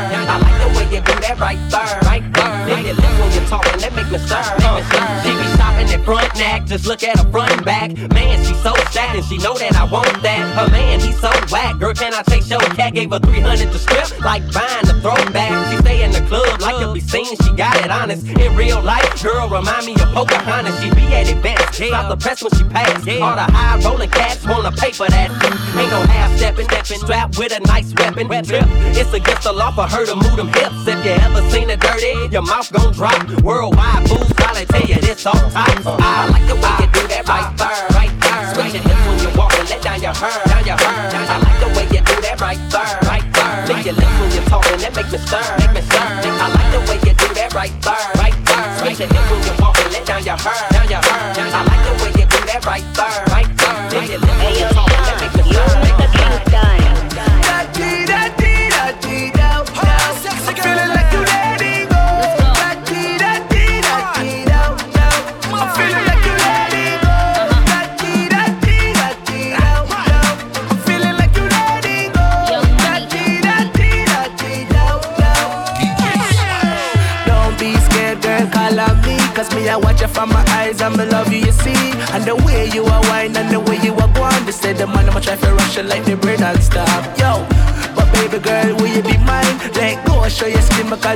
Shopping 6.38 6.46
at 6.46 6.60
front 6.60 6.62
neck, 6.62 6.66
just 6.68 6.86
look 6.86 7.04
at 7.04 7.18
her 7.18 7.32
front 7.32 7.52
and 7.52 7.66
back. 7.66 7.92
Man, 8.14 8.44
she 8.46 8.54
so 8.56 8.74
sad 8.92 9.16
and 9.16 9.26
she 9.26 9.38
know 9.38 9.58
that 9.58 9.76
I 9.76 9.86
want 9.86 10.22
that. 10.24 10.42
Her 10.56 10.72
man, 10.72 11.00
he 11.00 11.12
so 11.14 11.30
whack. 11.52 11.80
Girl, 11.80 11.94
can 11.94 12.14
I 12.14 12.22
take 12.24 12.50
your 12.50 12.60
cat? 12.60 12.94
Gave 12.94 13.12
her 13.12 13.20
300 13.20 13.72
to 13.72 13.80
strip, 13.80 14.20
like 14.22 14.44
buying 14.54 14.88
a 14.88 14.94
throwback. 15.02 15.72
She 15.72 15.78
stay 15.78 16.04
in 16.04 16.12
the 16.12 16.22
club 16.28 16.62
like 16.62 16.78
to 16.80 16.94
be 16.94 17.00
seen. 17.00 17.36
she 17.44 17.52
got 17.54 17.76
it 17.84 17.92
honest. 17.92 18.28
In 18.28 18.56
real 18.56 18.82
life, 18.82 19.22
girl 19.22 19.50
remind 19.50 19.86
me 19.86 19.94
of 19.94 20.10
Pocahontas. 20.14 20.80
She 20.82 20.90
be 20.92 21.06
at 21.14 21.30
events, 21.30 21.78
stop 21.78 22.10
the 22.10 22.18
press 22.18 22.44
when 22.44 22.52
she 22.54 22.64
pass. 22.64 22.98
All 23.08 23.36
the 23.36 23.48
high 23.52 23.80
rolling 23.84 24.10
cats 24.10 24.46
wanna 24.46 24.72
pay 24.72 24.92
for 24.92 25.08
that. 25.08 25.30
Ain't 25.78 25.92
no 25.92 26.02
half 26.08 26.36
stepping, 26.38 26.66
stepping, 26.66 27.00
strapped 27.00 27.38
with 27.38 27.52
a 27.52 27.60
nice 27.62 27.94
weapon. 27.96 28.28
Trip. 28.28 28.66
It's 28.94 29.14
against 29.14 29.44
the 29.44 29.54
law 29.54 29.72
for 29.72 29.88
her 29.88 30.06
to 30.06 30.16
move 30.16 30.36
them 30.36 30.48
hips. 30.50 30.88
If 30.88 31.06
you 31.06 31.12
ever 31.12 31.42
seen 31.50 31.70
it 31.70 31.80
dirty, 31.80 32.30
your 32.32 32.44
mouth 32.44 32.72
gon' 32.72 32.94
drop. 32.94 33.18
Worldwide 33.42 34.08
fools 34.08 34.37
probably 34.66 34.88
tell 34.88 34.90
you 34.90 35.02
this 35.02 35.26
all 35.26 35.34
time. 35.52 35.82
I 35.86 36.30
like 36.34 36.48
the 36.48 36.56
way 36.56 36.74
you 36.82 36.90
do 36.90 37.04
that 37.14 37.28
right 37.30 37.52
there, 37.58 37.86
right 37.94 38.14
there. 38.22 38.42
Switch 38.56 38.74
your 38.74 38.82
hips 38.82 39.04
when 39.06 39.18
you 39.22 39.30
walk 39.38 39.54
and 39.54 39.70
let 39.70 39.82
down 39.82 40.02
your 40.02 40.14
hair, 40.18 40.34
down 40.50 40.66
your 40.66 40.78
hair. 40.78 41.14
I 41.14 41.38
like 41.38 41.60
the 41.62 41.70
way 41.78 41.86
you 41.94 42.02
do 42.02 42.16
that 42.26 42.42
right 42.42 42.62
there, 42.74 42.94
right 43.06 43.28
there. 43.38 43.68
Lick 43.68 43.86
your 43.86 43.94
lips 43.94 44.18
when 44.18 44.32
you're 44.34 44.50
talking, 44.50 44.80
that 44.82 44.96
make 44.96 45.12
me 45.14 45.20
stir, 45.22 45.46
make 45.62 45.74
me 45.78 45.82
stir. 45.86 46.02
I 46.02 46.48
like 46.50 46.70
the 46.74 46.82
way 46.90 46.98
you 47.06 47.14
do 47.14 47.28
that 47.38 47.54
right 47.54 47.76
there, 47.86 48.06
right 48.18 48.38
there. 48.50 48.66
Switch 48.82 49.00
your 49.00 49.10
hips 49.14 49.30
when 49.30 49.42
you 49.46 49.54
walk 49.62 49.78
and 49.78 49.94
let 49.94 50.06
down 50.06 50.24
your 50.26 50.40
hair, 50.42 50.62
down 50.74 50.88
your 50.90 51.02
hair. 51.06 51.38
I 51.38 51.62
like 51.62 51.84
the 51.86 51.94
way 52.02 52.12
you 52.18 52.26
do 52.26 52.40
that 52.50 52.66
right 52.66 52.88
there, 52.98 53.18
right 53.30 53.52
there. 53.62 53.78
Lick 53.94 54.10
your 54.10 54.22
lips 54.26 54.42
when 54.42 54.56
you're 54.58 54.74
talking, 54.74 54.87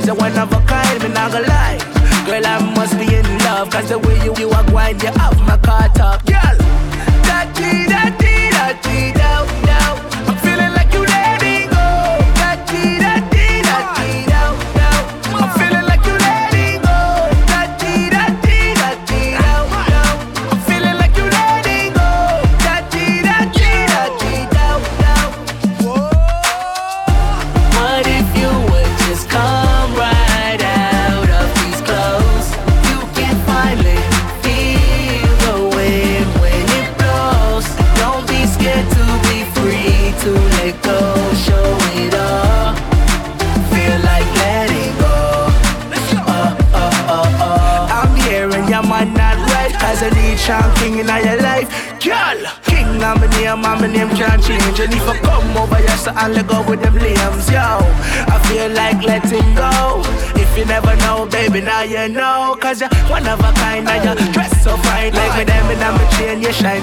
skin 0.00 0.32
because 0.32 0.51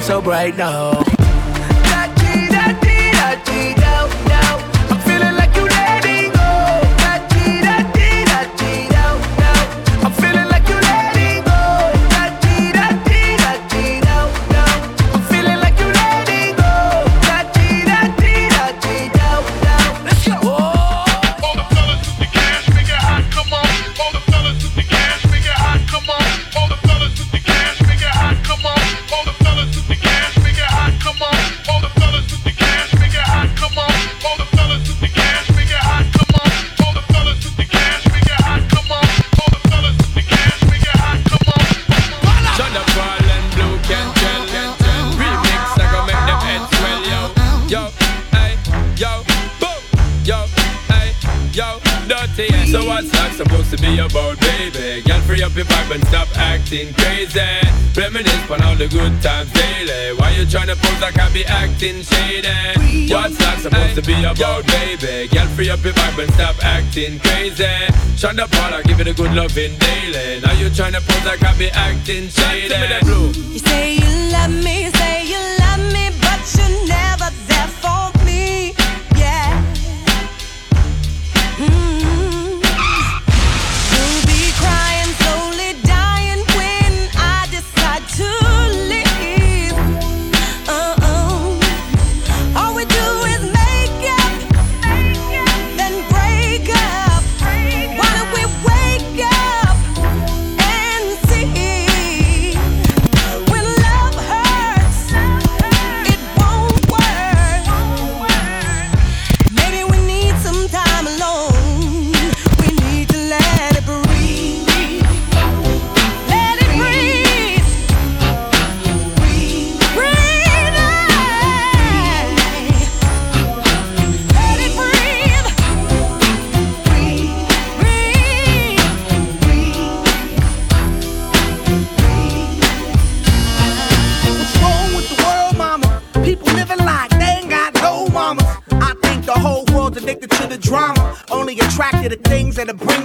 so 0.10 0.20
bright 0.24 0.58
now 0.58 1.19
and 55.92 56.06
stop 56.08 56.28
acting 56.38 56.94
crazy 56.94 57.40
Reminisce 57.96 58.52
on 58.52 58.62
all 58.64 58.76
the 58.76 58.88
good 58.88 59.22
times 59.22 59.52
daily 59.54 60.16
Why 60.18 60.32
you 60.32 60.46
tryna 60.46 60.76
pose 60.78 61.02
like 61.02 61.18
I 61.18 61.32
be 61.34 61.46
acting 61.46 62.02
shady? 62.04 63.12
What's 63.12 63.38
that 63.40 63.60
supposed 63.60 63.96
to 63.96 64.02
be 64.02 64.14
about, 64.24 64.66
baby? 64.68 65.28
Girl, 65.30 65.48
free 65.56 65.70
up 65.70 65.84
your 65.84 65.94
vibe 65.94 66.24
and 66.24 66.34
stop 66.34 66.56
acting 66.64 67.20
crazy 67.20 67.66
Sean 68.16 68.36
da 68.36 68.48
Paul, 68.48 68.74
I 68.74 68.84
give 68.84 69.00
it 69.00 69.08
a 69.08 69.14
good 69.14 69.34
loving 69.34 69.78
daily 69.80 70.42
Now 70.42 70.54
you 70.54 70.70
tryna 70.70 71.02
pose 71.02 71.26
like 71.26 71.44
I 71.44 71.58
be 71.58 71.70
acting 71.72 72.30
shady 72.30 72.76
You 73.52 73.60
say 73.60 73.96
you 73.96 74.10
love 74.32 74.52
me, 74.52 74.90
say 74.92 75.26
you 75.26 75.40
love 75.60 75.82
me, 75.94 76.12
but 76.22 76.42
you're 76.58 76.88
never 76.88 77.30
there 77.48 77.68
for 77.82 78.12
me. 78.26 78.74
Yeah. 79.18 79.66
Mm. 81.58 81.99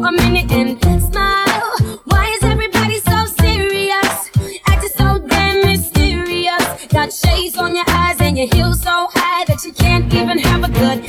For 0.00 0.08
a 0.08 0.12
minute 0.12 0.50
and 0.52 1.02
smile. 1.02 2.00
Why 2.04 2.26
is 2.34 2.42
everybody 2.42 2.98
so 2.98 3.26
serious? 3.38 4.30
Acting 4.66 4.90
so 4.96 5.18
damn 5.28 5.60
mysterious. 5.66 6.86
Got 6.88 7.12
shades 7.12 7.56
on 7.56 7.76
your 7.76 7.84
eyes 7.88 8.20
and 8.20 8.36
your 8.36 8.48
heels 8.48 8.82
so 8.82 9.08
high 9.12 9.44
that 9.44 9.64
you 9.64 9.72
can't 9.72 10.12
even 10.12 10.38
have 10.38 10.64
a 10.64 10.72
good 10.72 11.08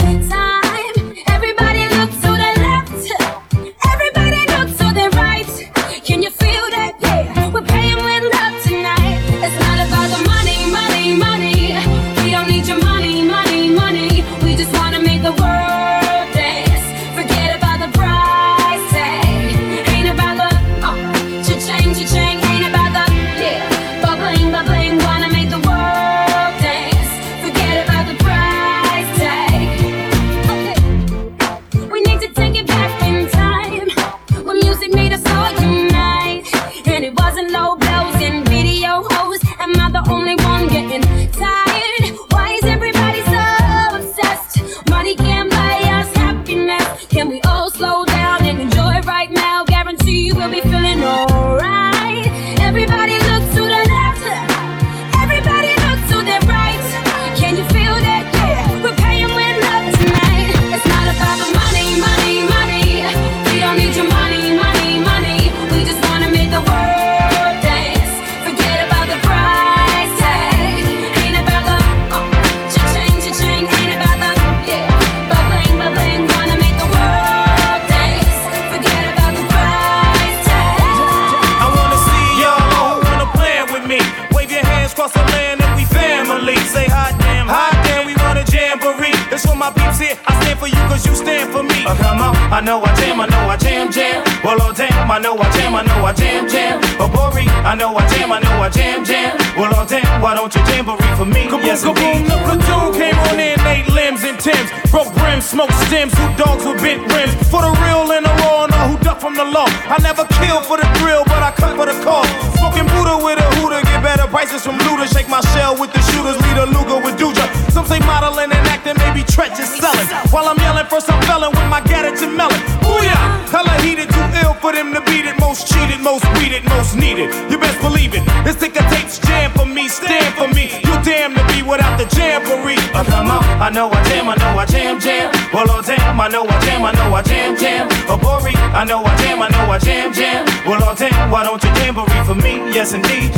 I 95.16 95.20
know 95.20 95.38
I 95.38 95.50
jam, 95.52 95.74
I 95.74 95.82
know 95.84 96.04
I 96.04 96.12
jam, 96.12 96.50
jam. 96.50 96.82
Oh, 97.00 97.08
Bori, 97.08 97.48
I 97.48 97.74
know 97.76 97.96
I 97.96 98.06
jam, 98.10 98.34
I 98.34 98.40
know 98.42 98.62
I 98.62 98.68
jam, 98.68 99.06
jam. 99.06 99.45
Well, 99.56 99.72
oh 99.72 99.88
damn, 99.88 100.04
why 100.20 100.36
don't 100.36 100.54
you 100.54 100.60
jamboree 100.68 101.16
for 101.16 101.24
me? 101.24 101.48
Kaboom, 101.48 101.64
yes, 101.64 101.80
kaboom, 101.80 101.96
indeed. 101.96 102.28
the 102.28 102.38
platoon 102.44 102.92
came 102.92 103.16
on 103.32 103.40
in, 103.40 103.56
eight 103.72 103.88
limbs 103.88 104.28
and 104.28 104.36
Tims. 104.36 104.68
Broke 104.92 105.16
brims, 105.16 105.48
smoked 105.48 105.72
stems, 105.88 106.12
who 106.12 106.28
dogs 106.36 106.68
with 106.68 106.76
bent 106.84 107.08
rims. 107.08 107.32
For 107.48 107.64
the 107.64 107.72
real 107.88 108.12
and 108.12 108.28
the 108.28 108.36
raw, 108.44 108.68
and 108.68 108.76
all 108.76 108.88
who 108.92 109.00
duck 109.00 109.24
from 109.24 109.32
the 109.34 109.48
law. 109.48 109.72
I 109.88 109.96
never 110.04 110.28
kill 110.44 110.60
for 110.60 110.76
the 110.76 110.84
thrill, 111.00 111.24
but 111.24 111.40
I 111.40 111.56
cut 111.56 111.72
for 111.80 111.88
the 111.88 111.96
cause. 112.04 112.28
Smoking 112.60 112.84
Buddha 112.92 113.16
with 113.16 113.40
a 113.40 113.48
hooter, 113.56 113.80
get 113.88 114.04
better 114.04 114.28
prices 114.28 114.60
from 114.60 114.76
Luda. 114.84 115.08
Shake 115.08 115.30
my 115.32 115.40
shell 115.56 115.80
with 115.80 115.94
the 115.96 116.04
shooters, 116.12 116.36
lead 116.36 116.60
a 116.60 116.68
Luga 116.76 117.00
with 117.00 117.16
Duja. 117.16 117.48
Some 117.72 117.88
say 117.88 118.00
modeling 118.04 118.52
and 118.52 118.68
acting, 118.68 119.00
maybe 119.08 119.24
treacherous 119.24 119.72
selling. 119.80 120.08
While 120.36 120.52
I'm 120.52 120.60
yelling, 120.60 120.88
first 120.92 121.08
I'm 121.08 121.22
felling 121.24 121.56
with 121.56 121.68
my 121.72 121.80
Gattatin 121.80 122.36
melon. 122.36 122.60
Booyah! 122.84 123.48
Hella 123.56 123.72
heated, 123.80 124.12
too 124.12 124.28
ill 124.44 124.54
for 124.60 124.74
them 124.76 124.92
to 124.92 125.00
beat 125.08 125.24
it. 125.24 125.40
Most 125.40 125.72
cheated, 125.72 126.04
most 126.04 126.28
weeded, 126.36 126.68
most 126.68 126.96
needed. 127.00 127.32
You 127.50 127.58
best 127.58 127.80
believe 127.80 128.12
it. 128.12 128.24
This 128.44 128.60
ticker 128.60 128.84
tapes 128.92 129.20
jam 129.20 129.45
for 129.54 129.66
me, 129.66 129.88
stand 129.88 130.34
for 130.36 130.48
me. 130.54 130.80
You 130.84 130.96
damn 131.04 131.34
to 131.36 131.44
be 131.52 131.62
without 131.62 131.98
the 131.98 132.06
jamboree. 132.16 132.80
Uh, 132.94 133.04
come 133.04 133.30
on, 133.32 133.44
I 133.62 133.70
know 133.70 133.90
I 133.90 134.02
jam, 134.10 134.30
I 134.30 134.36
know 134.36 134.58
I 134.58 134.66
jam, 134.66 135.00
jam. 135.00 135.32
Well, 135.54 135.66
oh 135.70 135.82
damn, 135.82 136.20
I 136.20 136.28
know 136.28 136.46
I 136.48 136.60
jam, 136.66 136.86
I 136.86 136.92
know 136.94 137.14
I 137.14 137.22
jam, 137.22 137.58
jam. 137.58 137.88
Oh, 138.10 138.18
Bori, 138.18 138.54
I 138.74 138.84
know 138.86 139.04
I 139.04 139.16
jam, 139.18 139.42
I 139.42 139.50
know 139.50 139.72
I 139.72 139.78
jam, 139.80 140.14
jam. 140.14 140.46
Well, 140.66 140.82
oh 140.84 140.96
damn, 140.96 141.32
why 141.32 141.44
don't 141.44 141.62
you 141.64 141.70
jamboree 141.82 142.24
for 142.26 142.36
me? 142.36 142.58
Yes, 142.74 142.94
indeed. 142.94 143.32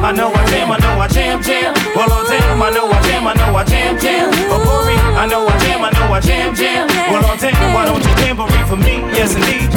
I 0.00 0.12
know 0.12 0.32
I 0.32 0.46
jam, 0.50 0.70
I 0.72 0.78
know 0.78 1.00
I 1.00 1.08
jam, 1.08 1.42
jam. 1.42 1.74
Well, 1.94 2.08
oh 2.10 2.24
damn, 2.28 2.62
I 2.62 2.70
know 2.70 2.88
I 2.90 3.02
jam, 3.02 3.26
I 3.26 3.34
know 3.34 3.56
I 3.56 3.64
jam, 3.64 3.98
jam. 3.98 4.30
Oh, 4.50 4.60
Bori, 4.64 4.94
I 5.18 5.26
know 5.26 5.46
I 5.46 5.58
jam, 5.58 5.84
I 5.84 5.90
know 5.90 6.12
I 6.12 6.20
jam, 6.20 6.54
jam. 6.54 6.86
Well, 7.12 7.22
oh 7.24 7.36
damn, 7.40 7.74
why 7.74 7.84
don't 7.84 8.02
you 8.04 8.14
jamboree 8.24 8.64
for 8.68 8.76
me? 8.76 9.00
Yes, 9.16 9.34
indeed. 9.34 9.70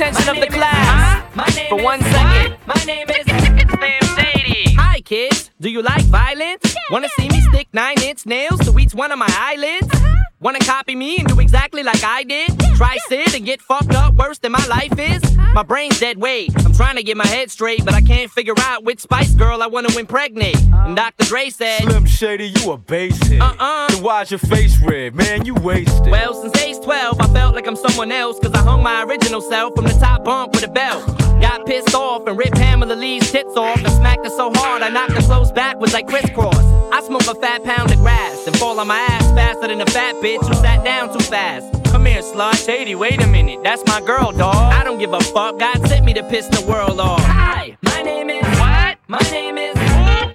I 0.00 0.04
have 0.04 0.14
the 0.14 0.20
attention 0.20 0.36
of 0.36 0.40
the 0.40 0.54
class 0.54 1.68
for 1.68 1.82
one 1.82 2.00
second? 2.00 2.56
My 2.66 2.84
name 2.84 3.08
is 3.10 3.26
Slim 3.26 4.16
Shady. 4.16 4.74
Hi, 4.74 5.00
kids. 5.00 5.50
Do 5.60 5.70
you 5.70 5.82
like 5.82 6.04
violence? 6.04 6.76
Wanna 6.88 7.08
see 7.18 7.28
me 7.28 7.40
stick 7.40 7.66
nine 7.72 8.00
inch 8.02 8.26
nails 8.26 8.60
to 8.60 8.78
each 8.78 8.94
one 8.94 9.10
of 9.10 9.18
my 9.18 9.26
eyelids? 9.28 9.88
Uh-huh. 9.92 10.14
Wanna 10.38 10.60
copy 10.60 10.94
me 10.94 11.18
and 11.18 11.26
do 11.26 11.40
exactly 11.40 11.82
like 11.82 12.04
I 12.04 12.22
did? 12.22 12.56
Try 12.76 12.96
sit 13.08 13.34
and 13.34 13.44
get 13.44 13.60
fucked 13.60 13.92
up 13.92 14.14
worse 14.14 14.38
than 14.38 14.52
my 14.52 14.64
life 14.66 14.96
is? 14.96 15.20
Uh-huh. 15.24 15.54
My 15.54 15.64
brain's 15.64 15.98
dead 15.98 16.18
weight. 16.18 16.52
I'm 16.64 16.72
trying 16.72 16.94
to 16.94 17.02
get 17.02 17.16
my 17.16 17.26
head 17.26 17.50
straight, 17.50 17.84
but 17.84 17.92
I 17.92 18.00
can't 18.00 18.30
figure 18.30 18.54
out 18.60 18.84
which 18.84 19.00
Spice 19.00 19.34
Girl 19.34 19.60
I 19.60 19.66
wanna 19.66 19.92
impregnate. 19.98 20.54
Uh-huh. 20.54 20.84
And 20.86 20.94
Dr. 20.96 21.24
Dre 21.24 21.50
said, 21.50 21.82
Slim 21.82 22.06
Shady, 22.06 22.52
you 22.60 22.70
a 22.70 22.78
basehead. 22.78 23.40
Uh-uh. 23.40 23.88
Then 23.88 24.04
why's 24.04 24.30
your 24.30 24.38
face 24.38 24.80
red? 24.80 25.16
Man, 25.16 25.44
you 25.44 25.54
wasted. 25.54 26.06
Well, 26.06 26.34
since 26.34 26.56
age 26.62 26.80
12, 26.84 27.20
I 27.20 27.26
felt 27.32 27.56
like 27.56 27.66
I'm 27.66 27.74
someone 27.74 28.12
else, 28.12 28.38
cause 28.38 28.52
I 28.52 28.58
hung 28.58 28.84
my 28.84 29.02
original 29.02 29.40
self 29.40 29.74
from 29.74 29.86
the 29.86 29.94
top 29.94 30.24
bunk 30.24 30.52
with 30.52 30.62
a 30.62 30.68
belt. 30.68 31.04
Got 31.40 31.66
pissed 31.66 31.94
off 31.94 32.26
and 32.26 32.36
ripped 32.38 32.56
Pamela 32.56 32.94
Lee's 32.94 33.30
tits 33.30 33.56
off 33.56 33.76
and 33.78 33.90
smacked 33.92 34.24
her 34.24 34.30
so 34.30 34.52
hard 34.54 34.82
I 34.82 34.88
knocked 34.88 35.12
her 35.12 35.20
clothes 35.48 35.52
backwards 35.52 35.92
like 35.92 36.06
crisscross. 36.06 36.56
I 36.92 37.02
smoke 37.02 37.26
a 37.26 37.34
fat 37.34 37.64
pound 37.64 37.90
of 37.92 37.98
grass 37.98 38.46
and 38.46 38.56
fall 38.56 38.78
on 38.80 38.86
my 38.86 38.98
ass 38.98 39.24
faster 39.32 39.68
than 39.68 39.80
a 39.80 39.86
fat 39.86 40.14
bitch 40.16 40.46
who 40.46 40.54
sat 40.54 40.84
down 40.84 41.12
too 41.12 41.24
fast. 41.24 41.84
Come 41.90 42.06
here, 42.06 42.22
slut. 42.22 42.64
Shady, 42.64 42.94
wait 42.94 43.22
a 43.22 43.26
minute. 43.26 43.62
That's 43.62 43.84
my 43.86 44.00
girl, 44.00 44.32
dog. 44.32 44.56
I 44.56 44.84
don't 44.84 44.98
give 44.98 45.12
a 45.12 45.20
fuck. 45.20 45.58
God 45.58 45.86
sent 45.86 46.04
me 46.04 46.14
to 46.14 46.22
piss 46.24 46.46
the 46.48 46.64
world 46.66 47.00
off. 47.00 47.22
Hi, 47.24 47.76
my 47.82 48.02
name 48.02 48.30
is 48.30 48.44
what? 48.58 48.98
My 49.08 49.20
name 49.30 49.58
is 49.58 49.76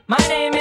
My 0.07 0.17
name 0.27 0.52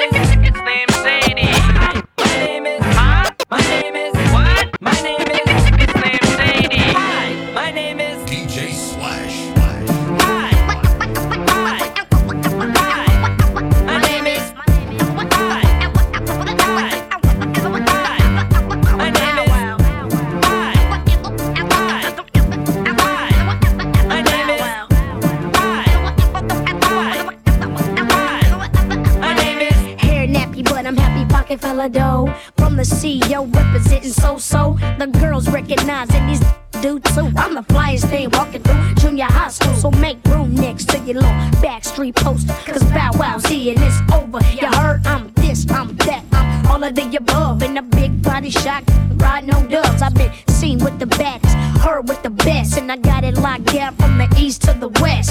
Dough. 31.88 32.34
From 32.56 32.76
the 32.76 32.82
CEO 32.82 33.52
representing 33.54 34.12
so 34.12 34.38
so. 34.38 34.78
The 34.98 35.06
girls 35.06 35.48
recognizing 35.48 36.26
these 36.26 36.40
do 36.82 36.98
too. 36.98 37.32
I'm 37.36 37.54
the 37.54 37.62
flyest 37.62 38.10
thing 38.10 38.28
walking 38.30 38.62
through 38.62 38.94
junior 38.94 39.24
high 39.24 39.48
school. 39.48 39.74
So 39.74 39.90
make 39.92 40.18
room 40.26 40.54
next 40.54 40.88
to 40.90 40.98
your 40.98 41.22
little 41.22 41.30
backstreet 41.62 42.16
poster. 42.16 42.54
Cause 42.66 42.82
Bow 42.84 43.10
Wow's 43.14 43.46
here 43.46 43.74
and 43.74 43.84
it's 43.84 44.00
over. 44.12 44.40
You 44.54 44.66
heard 44.78 45.06
I'm 45.06 45.32
this, 45.34 45.64
I'm 45.70 45.96
that, 45.98 46.24
I'm 46.32 46.66
all 46.66 46.82
of 46.82 46.94
the 46.94 47.16
above. 47.16 47.62
In 47.62 47.76
a 47.76 47.82
big 47.82 48.22
body 48.22 48.50
shot, 48.50 48.82
ride 49.14 49.46
no 49.46 49.64
dubs. 49.68 50.02
I've 50.02 50.14
been 50.14 50.32
seen 50.48 50.78
with 50.78 50.98
the 50.98 51.06
baddest, 51.06 51.54
heard 51.80 52.08
with 52.08 52.22
the 52.22 52.30
best. 52.30 52.76
And 52.76 52.90
I 52.90 52.96
got 52.96 53.22
it 53.22 53.36
locked 53.36 53.66
down 53.66 53.94
from 53.96 54.18
the 54.18 54.28
east 54.36 54.62
to 54.62 54.72
the 54.72 54.88
west. 55.00 55.30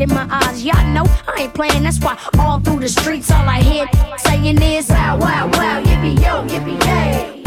In 0.00 0.08
my 0.08 0.26
eyes, 0.30 0.64
y'all 0.64 0.82
know 0.94 1.04
I 1.28 1.42
ain't 1.42 1.54
playing. 1.54 1.82
That's 1.82 2.00
why 2.00 2.16
all 2.38 2.58
through 2.58 2.80
the 2.80 2.88
streets, 2.88 3.30
all 3.30 3.46
I 3.46 3.60
hear 3.60 3.86
saying 4.16 4.62
is 4.62 4.88
Wow, 4.88 5.18
wow, 5.18 5.46
wow, 5.52 5.82
yippee 5.82 6.18
yo, 6.22 6.42
yippee 6.48 6.82
yay. 6.86 7.39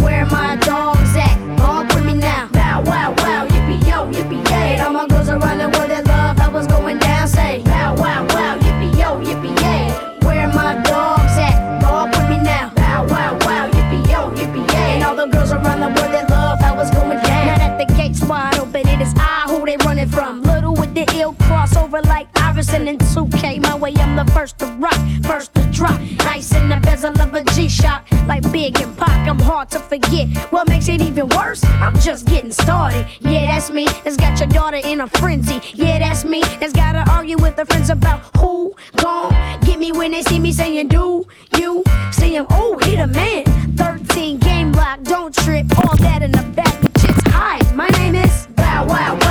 First 24.34 24.58
to 24.60 24.66
rock, 24.80 25.00
first 25.24 25.54
to 25.54 25.62
drop. 25.72 26.00
Nice 26.20 26.54
in 26.56 26.68
the 26.68 26.80
bezel 26.82 27.20
of 27.22 27.34
a 27.34 27.44
G-Shock, 27.54 28.06
like 28.28 28.44
Big 28.52 28.80
and 28.82 28.98
Pac. 28.98 29.28
I'm 29.28 29.40
hard 29.40 29.70
to 29.72 29.80
forget. 29.80 30.28
What 30.52 30.68
makes 30.68 30.88
it 30.90 31.02
even 31.02 31.30
worse? 31.30 31.64
I'm 31.66 31.98
just 32.00 32.26
getting 32.28 32.52
started. 32.52 33.08
Yeah, 33.22 33.46
that's 33.48 33.70
me. 33.70 33.86
That's 34.04 34.18
got 34.18 34.40
your 34.40 34.50
daughter 34.50 34.82
in 34.84 35.02
a 35.02 35.08
frenzy. 35.08 35.62
Yeah, 35.74 36.00
that's 36.00 36.26
me. 36.26 36.42
That's 36.60 36.74
gotta 36.74 37.10
argue 37.12 37.38
with 37.38 37.56
her 37.58 37.66
friends 37.66 37.90
about 37.90 38.20
who 38.38 38.76
gon' 38.98 39.32
get 39.62 39.80
me 39.80 39.92
when 39.92 40.12
they 40.12 40.24
see 40.24 40.40
me 40.40 40.52
saying, 40.52 40.88
Do 40.88 41.28
you 41.58 41.84
see 42.12 42.36
him? 42.36 42.48
Oh, 42.50 42.78
he 42.84 42.96
the 42.96 43.08
man. 43.08 43.46
13 43.78 44.40
game 44.40 44.72
lock, 44.74 45.04
don't 45.04 45.34
trip. 45.34 45.66
All 45.80 45.96
that 45.98 46.24
in 46.24 46.32
the 46.32 46.44
back. 46.56 46.74
Bitches, 46.82 47.32
hi, 47.32 47.60
my 47.74 47.88
name 47.90 48.16
is 48.16 48.48
Bow 48.56 48.86
Wow 48.88 49.23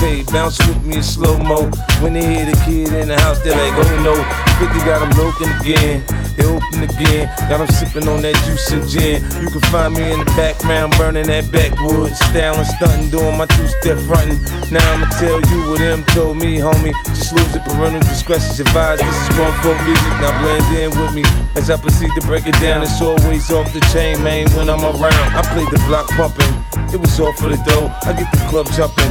Bounce 0.00 0.58
with 0.66 0.82
me 0.86 0.96
in 0.96 1.02
slow 1.02 1.36
mo. 1.38 1.68
When 2.00 2.14
they 2.14 2.24
hear 2.24 2.46
the 2.46 2.56
kid 2.64 2.92
in 2.94 3.08
the 3.08 3.18
house, 3.20 3.40
they're 3.40 3.52
like, 3.52 3.74
oh 3.76 4.02
no. 4.02 4.14
50 4.62 4.78
got 4.86 5.00
them 5.00 5.12
looking 5.18 5.50
again. 5.60 6.04
They 6.36 6.46
open 6.46 6.82
again. 6.82 7.28
Got 7.48 7.58
them 7.58 7.68
sipping 7.68 8.08
on 8.08 8.22
that 8.22 8.36
juice 8.46 8.70
and 8.70 8.86
gin. 8.88 9.20
You 9.42 9.50
can 9.50 9.60
find 9.68 9.92
me 9.92 10.12
in 10.12 10.20
the 10.20 10.30
background 10.38 10.94
burning 10.96 11.26
that 11.26 11.52
backwoods. 11.52 12.16
Styling, 12.30 12.64
stunting, 12.64 13.10
doing 13.10 13.36
my 13.36 13.44
two 13.44 13.66
step 13.82 13.98
fronting. 14.08 14.40
Now 14.72 14.80
I'ma 14.94 15.10
tell 15.18 15.36
you 15.36 15.58
what 15.68 15.80
them 15.80 16.04
told 16.14 16.38
me, 16.38 16.56
homie. 16.56 16.94
Just 17.10 17.34
lose 17.34 17.52
it, 17.54 17.64
parental 17.64 18.00
discretion's 18.00 18.60
advised. 18.60 19.02
This 19.02 19.16
is 19.20 19.28
grown 19.36 19.52
folk 19.60 19.76
music, 19.84 20.14
now 20.22 20.32
blend 20.40 20.64
in 20.78 20.90
with 20.94 21.12
me. 21.12 21.24
As 21.58 21.68
I 21.68 21.76
proceed 21.76 22.08
to 22.14 22.22
break 22.24 22.46
it 22.46 22.56
down, 22.62 22.82
it's 22.82 23.02
always 23.02 23.50
off 23.50 23.72
the 23.74 23.80
chain, 23.92 24.22
man, 24.22 24.48
when 24.56 24.70
I'm 24.70 24.80
around. 24.80 25.28
I 25.34 25.42
play 25.52 25.66
the 25.68 25.82
block 25.90 26.08
pumping, 26.14 26.54
it 26.94 27.00
was 27.00 27.18
all 27.18 27.34
for 27.34 27.50
the 27.50 27.58
dough. 27.66 27.90
I 28.06 28.14
get 28.14 28.30
the 28.30 28.38
club 28.48 28.70
jumping, 28.72 29.10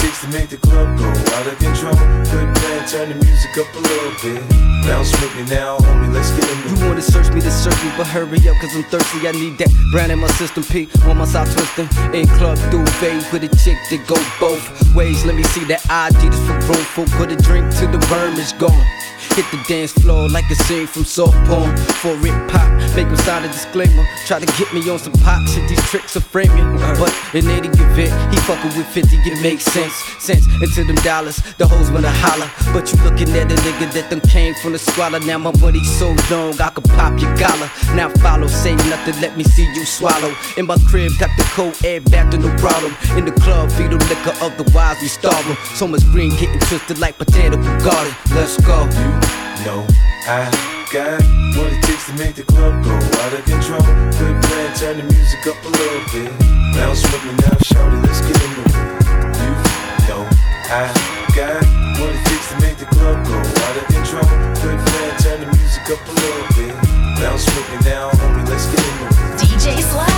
to 0.21 0.27
make 0.29 0.49
the 0.49 0.57
club 0.57 0.85
go 0.99 1.09
out 1.09 1.47
of 1.47 1.57
control. 1.57 1.97
Playing, 1.97 2.85
turn 2.85 3.09
the 3.09 3.17
music 3.25 3.57
up 3.57 3.65
a 3.73 3.81
little 3.81 4.13
bit. 4.21 4.41
Bounce 4.85 5.09
with 5.19 5.33
me 5.35 5.43
now, 5.49 5.77
homie, 5.79 6.13
let's 6.13 6.29
get 6.31 6.45
it. 6.45 6.57
You 6.69 6.85
wanna 6.85 7.01
search 7.01 7.33
me 7.33 7.41
to 7.41 7.49
search 7.49 7.77
me, 7.83 7.89
but 7.97 8.05
hurry 8.05 8.37
up, 8.47 8.55
cause 8.61 8.75
I'm 8.75 8.83
thirsty. 8.83 9.27
I 9.27 9.31
need 9.31 9.57
that 9.57 9.69
brand 9.91 10.11
in 10.11 10.19
my 10.19 10.27
system. 10.37 10.63
P 10.63 10.87
on 11.09 11.17
my 11.17 11.25
side 11.25 11.49
twisting. 11.49 11.89
In 12.13 12.27
club 12.37 12.57
through 12.69 12.85
duvet 12.85 13.33
with 13.33 13.49
a 13.49 13.51
chick 13.65 13.77
that 13.89 14.05
go 14.05 14.17
both 14.39 14.61
ways. 14.93 15.25
Let 15.25 15.35
me 15.35 15.43
see 15.43 15.65
that 15.65 15.81
ID 15.89 16.29
that's 16.29 16.37
for 16.45 16.53
room 16.69 16.85
for 16.93 17.05
put 17.17 17.31
a 17.31 17.35
drink 17.35 17.73
till 17.73 17.89
the 17.89 18.01
worm 18.11 18.37
is 18.37 18.53
gone. 18.53 18.85
Hit 19.35 19.45
the 19.49 19.63
dance 19.67 19.93
floor 19.93 20.27
like 20.27 20.49
a 20.51 20.55
scene 20.55 20.87
from 20.87 21.05
soft 21.05 21.37
porn. 21.47 21.77
For 22.03 22.13
it 22.13 22.51
pop, 22.51 22.69
make 22.95 23.07
him 23.07 23.15
sign 23.17 23.45
a 23.45 23.47
disclaimer. 23.47 24.05
Try 24.27 24.39
to 24.39 24.45
get 24.57 24.73
me 24.73 24.87
on 24.89 24.99
some 24.99 25.13
pop 25.13 25.47
shit, 25.47 25.69
these 25.69 25.81
tricks 25.89 26.17
are 26.17 26.21
framing. 26.21 26.77
But 26.99 27.15
in 27.33 27.47
any 27.47 27.69
event, 27.69 28.11
he 28.33 28.37
fucking 28.41 28.77
with 28.77 28.87
50, 28.87 29.15
it 29.15 29.41
makes 29.41 29.63
sense. 29.63 30.10
Sense 30.19 30.45
into 30.61 30.83
them 30.83 30.95
dollars, 31.03 31.41
the 31.57 31.67
hoes 31.67 31.89
wanna 31.91 32.11
holler. 32.11 32.49
But 32.73 32.91
you 32.91 33.01
looking 33.03 33.29
at 33.35 33.51
a 33.51 33.55
nigga 33.55 33.91
that 33.93 34.09
them 34.09 34.21
came 34.21 34.53
from 34.55 34.73
the 34.73 34.79
squalor. 34.79 35.19
Now 35.19 35.37
my 35.37 35.51
money 35.59 35.83
so 35.83 36.15
long, 36.29 36.59
I 36.59 36.69
could 36.69 36.85
pop 36.89 37.19
your 37.19 37.35
collar. 37.37 37.69
Now 37.95 38.09
follow, 38.21 38.47
say 38.47 38.75
nothing, 38.89 39.19
let 39.21 39.37
me 39.37 39.43
see 39.43 39.65
you 39.73 39.85
swallow. 39.85 40.33
In 40.57 40.65
my 40.67 40.77
crib, 40.89 41.11
got 41.19 41.29
the 41.37 41.43
cold 41.55 41.75
air 41.83 42.01
back 42.01 42.31
to 42.31 42.37
no 42.37 42.49
problem. 42.57 42.95
In 43.17 43.25
the 43.25 43.31
club, 43.31 43.71
feed 43.71 43.91
them 43.91 43.99
liquor, 44.09 44.33
otherwise 44.41 44.97
we 45.01 45.07
starve 45.07 45.45
'em. 45.49 45.57
So 45.75 45.87
much 45.87 46.03
green 46.11 46.31
getting 46.37 46.59
twisted 46.59 46.99
like 46.99 47.17
potato 47.17 47.57
garden. 47.83 48.13
Let's 48.35 48.57
go. 48.61 48.87
You 49.59 49.65
know 49.65 49.87
I 50.27 50.49
got 50.93 51.21
what 51.55 51.71
it 51.73 51.81
takes 51.83 52.05
to 52.07 52.13
make 52.13 52.35
the 52.35 52.43
club 52.43 52.83
go 52.83 52.91
out 52.93 53.33
of 53.33 53.43
control. 53.45 53.81
Quit 54.17 54.41
playing, 54.45 54.73
turn 54.75 54.97
the 54.97 55.03
music 55.03 55.47
up 55.47 55.57
a 55.65 55.69
little 55.69 56.03
bit. 56.13 56.31
With 56.81 57.23
me 57.25 57.33
now, 57.45 57.57
shout 57.63 57.93
it, 57.93 58.01
let's 58.05 58.21
get 58.21 58.35
it. 58.35 58.51
You 58.57 59.00
I 60.13 60.91
got 61.35 61.63
what 61.99 62.13
it 62.13 62.25
takes 62.25 62.49
to 62.51 62.59
make 62.59 62.77
the 62.77 62.85
club 62.85 63.25
go 63.25 63.37
out 63.37 63.77
of 63.77 63.85
control. 63.87 64.23
Quit 64.59 64.77
playing, 64.85 65.17
turn 65.19 65.39
the 65.39 65.47
music 65.55 65.89
up 65.89 66.05
a 66.05 66.11
little 66.11 66.47
bit. 66.57 66.75
Bounce 67.21 67.45
with 67.45 67.69
me 67.71 67.89
now, 67.89 68.09
homie, 68.11 68.47
let's 68.49 68.65
get 68.67 68.79
it. 68.79 69.39
DJ 69.39 69.81
Slash. 69.81 70.10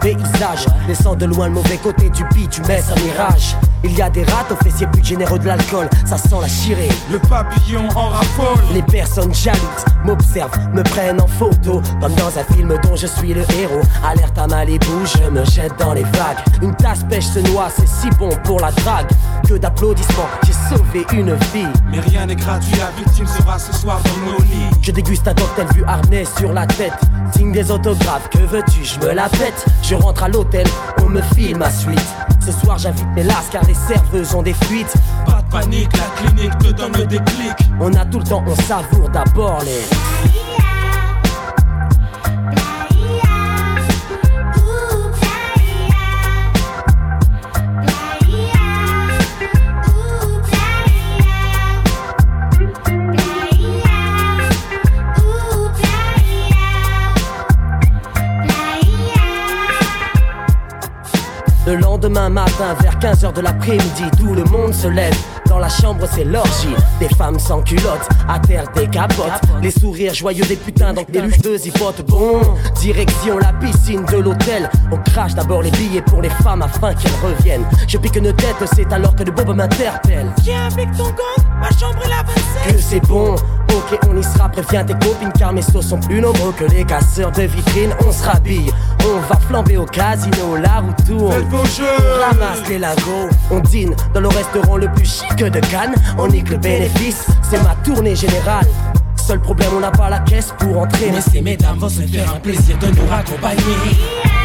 Paysage. 0.00 0.66
Laissant 0.88 1.14
de 1.14 1.26
loin 1.26 1.46
le 1.46 1.54
mauvais 1.54 1.76
côté 1.76 2.10
du 2.10 2.24
beat, 2.34 2.50
tu 2.50 2.62
mets 2.62 2.82
un 2.90 3.00
mirage. 3.02 3.56
Il 3.82 3.96
y 3.96 4.02
a 4.02 4.10
des 4.10 4.24
rats 4.24 4.46
aux 4.50 4.62
fessiers 4.64 4.86
plus 4.86 5.04
généreux 5.04 5.38
de 5.38 5.46
l'alcool, 5.46 5.88
ça 6.04 6.18
sent 6.18 6.36
la 6.40 6.48
chirée. 6.48 6.88
Le 7.10 7.18
papillon 7.18 7.88
en 7.94 8.08
raffole. 8.08 8.58
Les 8.74 8.82
personnes 8.82 9.34
jalouses 9.34 9.84
m'observent, 10.04 10.58
me 10.74 10.82
prennent 10.82 11.20
en 11.20 11.26
photo, 11.26 11.80
comme 12.00 12.14
dans 12.14 12.38
un 12.38 12.54
film 12.54 12.78
dont 12.82 12.96
je 12.96 13.06
suis 13.06 13.32
le 13.32 13.42
héros. 13.58 13.80
Alerte 14.04 14.38
à 14.38 14.46
Malibu, 14.46 14.86
je 15.04 15.30
me 15.30 15.44
jette 15.44 15.78
dans 15.78 15.94
les 15.94 16.02
vagues. 16.02 16.38
Une 16.62 16.74
tasse 16.74 17.04
pêche 17.08 17.24
se 17.24 17.38
noie, 17.50 17.68
c'est 17.74 17.88
si 17.88 18.10
bon 18.18 18.30
pour 18.44 18.60
la 18.60 18.70
drague. 18.72 19.08
Que 19.48 19.54
d'applaudissements, 19.54 20.28
j'ai 20.44 20.52
sauvé 20.52 21.06
une 21.12 21.34
vie. 21.52 21.66
Mais 21.90 22.00
rien 22.00 22.26
n'est 22.26 22.36
gratuit, 22.36 22.76
la 22.78 22.90
victime 23.02 23.26
sera 23.26 23.58
ce 23.58 23.72
soir 23.72 24.00
dans 24.04 24.32
nos 24.32 24.38
lits. 24.40 24.76
Je 24.82 24.92
déguste 24.92 25.26
un 25.26 25.34
cocktail 25.34 25.66
vu 25.74 25.84
harnais 25.86 26.24
sur 26.38 26.52
la 26.52 26.66
tête. 26.66 27.00
Signe 27.34 27.52
des 27.52 27.70
autographes, 27.70 28.28
que 28.30 28.38
veux-tu, 28.38 28.84
je 28.84 28.98
me 29.00 29.14
la 29.14 29.28
pète. 29.28 29.64
Je 29.82 29.94
rentre 29.94 30.24
à 30.24 30.28
l'hôtel, 30.28 30.66
on 31.02 31.08
me 31.08 31.22
file 31.34 31.56
ma 31.56 31.70
suite. 31.70 31.98
Ce 32.50 32.60
soir 32.66 32.78
j'invite 32.78 33.06
mes 33.14 33.22
lasses 33.22 33.48
car 33.50 33.64
les 33.64 33.74
serveuses 33.74 34.34
ont 34.34 34.42
des 34.42 34.54
fuites. 34.54 34.92
Pas 35.24 35.40
de 35.42 35.50
panique, 35.50 35.90
la 35.92 36.20
clinique 36.20 36.58
te 36.58 36.72
donne 36.72 36.92
le 36.96 37.06
déclic. 37.06 37.52
On 37.80 37.92
a 37.94 38.04
tout 38.04 38.18
le 38.18 38.24
temps, 38.24 38.42
on 38.44 38.56
savoure 38.56 39.08
d'abord 39.10 39.62
les. 39.64 40.59
Le 61.70 61.76
lendemain 61.76 62.28
matin, 62.28 62.74
vers 62.80 62.98
15h 62.98 63.32
de 63.32 63.42
l'après-midi, 63.42 64.02
tout 64.18 64.34
le 64.34 64.42
monde 64.42 64.74
se 64.74 64.88
lève. 64.88 65.14
Dans 65.46 65.60
la 65.60 65.68
chambre, 65.68 66.04
c'est 66.10 66.24
l'orgie. 66.24 66.74
Des 66.98 67.08
femmes 67.10 67.38
sans 67.38 67.62
culottes, 67.62 68.08
à 68.28 68.40
terre 68.40 68.64
des 68.74 68.88
capotes. 68.88 69.40
Les 69.62 69.70
sourires 69.70 70.12
joyeux 70.12 70.44
des 70.46 70.56
putains, 70.56 70.92
donc 70.92 71.12
des 71.12 71.20
luchteuses 71.20 71.66
hypotes. 71.66 72.04
Bon, 72.08 72.40
direction 72.80 73.38
la 73.38 73.52
piscine 73.52 74.04
de 74.06 74.16
l'hôtel. 74.16 74.68
On 74.90 74.96
crache 74.96 75.34
d'abord 75.34 75.62
les 75.62 75.70
billets 75.70 76.02
pour 76.02 76.22
les 76.22 76.30
femmes 76.30 76.62
afin 76.62 76.92
qu'elles 76.92 77.12
reviennent. 77.22 77.64
Je 77.86 77.98
pique 77.98 78.16
une 78.16 78.32
tête, 78.32 78.56
c'est 78.74 78.92
alors 78.92 79.14
que 79.14 79.22
le 79.22 79.30
bob 79.30 79.54
m'interpelle. 79.54 80.26
Viens 80.42 80.66
avec 80.66 80.90
ton 80.96 81.04
gang, 81.04 81.46
ma 81.60 81.70
chambre 81.70 82.00
est 82.04 82.08
la 82.08 82.24
27. 82.64 82.74
Que 82.74 82.82
c'est 82.82 83.06
bon, 83.06 83.36
ok, 83.80 83.98
on 84.08 84.16
y 84.16 84.22
sera. 84.22 84.48
Préviens 84.48 84.84
tes 84.84 84.94
copines 84.94 85.32
car 85.38 85.52
mes 85.52 85.62
sauces 85.62 85.88
sont 85.88 86.00
plus 86.00 86.20
nombreux 86.20 86.52
que 86.52 86.64
les 86.64 86.84
casseurs 86.84 87.30
de 87.32 87.42
vitrines. 87.42 87.94
On 88.06 88.12
se 88.12 88.24
rhabille, 88.24 88.70
on 89.04 89.20
va 89.20 89.38
flamber 89.48 89.76
au 89.76 89.86
casino, 89.86 90.56
la 90.56 90.80
roue 90.80 90.94
tourne. 91.06 91.32
Faites 91.32 91.48
vos 91.48 91.64
jeux. 91.64 91.84
On 92.00 92.20
ramasse 92.20 92.68
les 92.68 92.78
lagos, 92.78 93.28
on 93.50 93.60
dîne 93.60 93.94
dans 94.14 94.20
le 94.20 94.28
restaurant 94.28 94.76
le 94.76 94.90
plus 94.92 95.06
chic 95.06 95.36
de 95.36 95.60
Cannes. 95.60 95.94
On 96.18 96.28
nique 96.28 96.50
le 96.50 96.56
bénéfice, 96.56 97.26
c'est 97.48 97.62
ma 97.62 97.74
tournée 97.84 98.16
générale. 98.16 98.66
Seul 99.16 99.40
problème, 99.40 99.70
on 99.76 99.80
n'a 99.80 99.90
pas 99.90 100.10
la 100.10 100.18
caisse 100.20 100.52
pour 100.58 100.80
entrer. 100.80 101.10
Mais 101.12 101.20
ces 101.20 101.40
mesdames 101.40 101.78
vont 101.78 101.88
se 101.88 102.02
faire 102.02 102.34
un 102.34 102.40
plaisir 102.40 102.76
de 102.78 102.86
nous 102.86 103.06
raccompagner. 103.08 104.39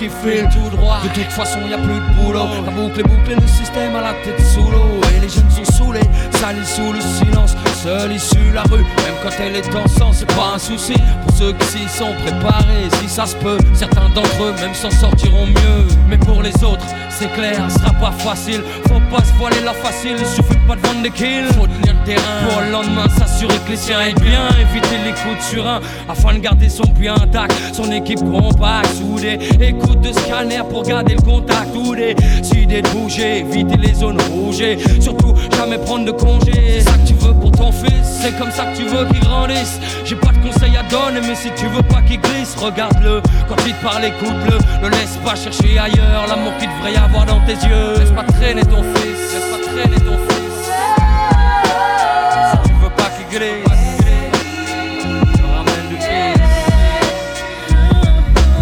Qui 0.00 0.08
file 0.08 0.48
tout 0.50 0.74
droit. 0.74 0.98
De 1.02 1.08
toute 1.08 1.30
façon, 1.30 1.58
y 1.68 1.74
a 1.74 1.76
plus 1.76 2.00
de 2.00 2.14
boulot. 2.16 2.48
La 2.64 2.70
boucle 2.70 3.00
est 3.00 3.02
bouclée, 3.02 3.34
le 3.34 3.46
système 3.46 3.94
à 3.94 4.00
la 4.00 4.14
tête 4.24 4.40
sous 4.46 4.62
l'eau. 4.62 4.98
Et 5.14 5.20
les 5.20 5.28
jeunes 5.28 5.50
sont 5.50 5.72
saoulés, 5.72 6.08
salis 6.30 6.64
sous 6.64 6.90
le 6.90 7.00
silence. 7.00 7.54
Seule 7.82 8.12
issue, 8.12 8.50
la 8.54 8.62
rue, 8.62 8.78
même 8.78 9.18
quand 9.22 9.30
elle 9.38 9.56
est 9.56 9.74
en 9.74 9.86
sang, 9.88 10.10
c'est 10.12 10.32
pas 10.34 10.52
un 10.54 10.58
souci. 10.58 10.94
Pour 11.26 11.36
ceux 11.36 11.52
qui 11.52 11.66
s'y 11.66 11.88
sont 11.88 12.14
préparés, 12.24 12.88
si 13.00 13.08
ça 13.10 13.26
se 13.26 13.36
peut, 13.36 13.58
certains 13.74 14.08
d'entre 14.14 14.42
eux 14.42 14.54
même 14.60 14.74
s'en 14.74 14.90
sortiront 14.90 15.46
mieux. 15.46 15.86
Mais 16.08 16.16
pour 16.16 16.42
les 16.42 16.54
autres, 16.64 16.86
c'est 17.10 17.30
clair, 17.34 17.66
ce 17.68 17.78
sera 17.78 17.92
pas 17.92 18.12
facile. 18.12 18.62
Pas 19.10 19.24
se 19.24 19.32
voiler 19.38 19.60
la 19.64 19.72
facile, 19.72 20.16
il 20.18 20.26
suffit 20.26 20.58
pas 20.68 20.76
de 20.76 20.80
vendre 20.86 21.02
des 21.02 21.10
kills. 21.10 21.46
Faut 21.58 21.66
tenir 21.66 21.94
le 21.98 22.04
terrain 22.06 22.48
pour 22.48 22.60
le 22.62 22.70
lendemain 22.70 23.08
s'assurer 23.18 23.58
que 23.66 23.70
les 23.70 23.76
siens 23.76 24.00
aient 24.00 24.20
bien. 24.20 24.48
Éviter 24.60 24.98
les 25.04 25.10
coups 25.10 25.36
de 25.38 25.42
surin 25.42 25.80
afin 26.08 26.34
de 26.34 26.38
garder 26.38 26.68
son 26.68 26.86
puits 26.86 27.08
intact. 27.08 27.52
Son 27.72 27.90
équipe 27.90 28.20
compacte, 28.20 28.94
soudée. 28.94 29.38
Écoute 29.60 30.00
de 30.00 30.12
scanner 30.12 30.60
pour 30.68 30.84
garder 30.84 31.14
le 31.14 31.22
contact. 31.22 31.74
Ou 31.74 31.94
des 31.96 32.14
idées 32.54 32.82
de 32.82 32.88
bouger, 32.90 33.38
éviter 33.40 33.76
les 33.76 33.94
zones 33.94 34.20
rouges. 34.30 34.60
et 34.60 34.78
Surtout 35.00 35.34
jamais 35.56 35.78
prendre 35.78 36.04
de 36.04 36.12
congé. 36.12 36.52
C'est 36.78 36.82
ça 36.82 36.92
que 36.92 37.06
tu 37.08 37.14
veux 37.14 37.34
pour 37.34 37.50
ton 37.50 37.72
fils, 37.72 38.20
c'est 38.22 38.38
comme 38.38 38.50
ça 38.50 38.66
que 38.66 38.76
tu 38.76 38.84
veux 38.84 39.06
qu'il 39.06 39.20
grandisse. 39.20 39.80
J'ai 40.04 40.16
pas 40.16 40.30
de 40.32 40.38
conseils 40.38 40.76
à 40.76 40.82
donner, 40.84 41.20
mais 41.26 41.34
si 41.34 41.48
tu 41.56 41.66
veux 41.66 41.82
pas 41.82 42.00
qu'il 42.02 42.20
glisse, 42.20 42.54
regarde-le. 42.56 43.22
Quand 43.48 43.56
il 43.66 43.72
te 43.74 43.82
parle, 43.82 44.04
écoute-le. 44.04 44.58
Ne 44.84 44.90
laisse 44.90 45.18
pas 45.24 45.34
chercher 45.34 45.78
ailleurs 45.78 46.26
l'amour 46.28 46.52
qu'il 46.58 46.68
devrait 46.68 46.92
y 46.92 46.96
avoir 46.96 47.26
dans 47.26 47.40
tes 47.40 47.54
yeux. 47.66 47.98
Laisse 47.98 48.10
pas 48.10 48.24
traîner 48.24 48.62
ton 48.62 48.82
fils, 48.94 48.99
Laisse 49.02 49.48
pas 49.50 49.60
traîner 49.64 50.00
ton 50.00 50.16
fils. 50.28 50.58
Si 52.50 52.56
tu 52.68 52.72
veux 52.82 52.90
pas 52.90 53.08
qu'il 53.16 53.28
glisse, 53.38 53.80
ramène 55.54 55.86
le 55.90 55.96
fils. 55.96 56.40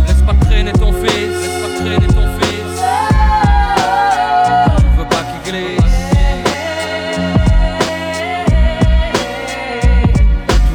Laisse 0.06 0.22
pas 0.22 0.36
traîner 0.46 0.72
ton 0.72 0.92
fils. 0.92 1.34
Laisse 1.42 1.58
pas 1.62 1.72
traîner 1.82 2.06
ton 2.06 2.26
fils. 2.38 2.76
Tu 4.76 4.86
veux 4.96 5.08
pas 5.08 5.22
qu'il 5.28 5.40
glisse. 5.52 5.98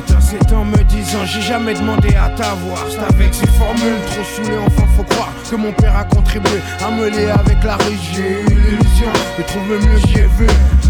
Tout 0.07 0.13
un 0.13 0.21
c'est 0.21 0.53
en 0.53 0.65
me 0.65 0.81
disant, 0.83 1.23
j'ai 1.25 1.41
jamais 1.41 1.73
demandé 1.73 2.15
à 2.15 2.29
t'avoir. 2.29 2.85
C'est 2.89 3.03
avec 3.03 3.33
ces 3.33 3.47
formules, 3.47 4.01
trop 4.07 4.23
soules, 4.23 4.61
enfin 4.67 4.85
faut 4.97 5.03
croire 5.03 5.31
que 5.53 5.57
mon 5.57 5.71
père 5.71 5.95
a 5.95 6.03
contribué 6.03 6.59
à 6.83 6.89
me 6.89 7.05
avec 7.05 7.63
la 7.63 7.75
rue 7.75 7.97
J'ai 8.11 8.41
l'illusion 8.43 9.11
de 9.37 9.43
trouver 9.43 9.77
mieux 9.85 9.99
j'y 10.07 10.19
ai 10.19 10.27
vu. 10.39 10.47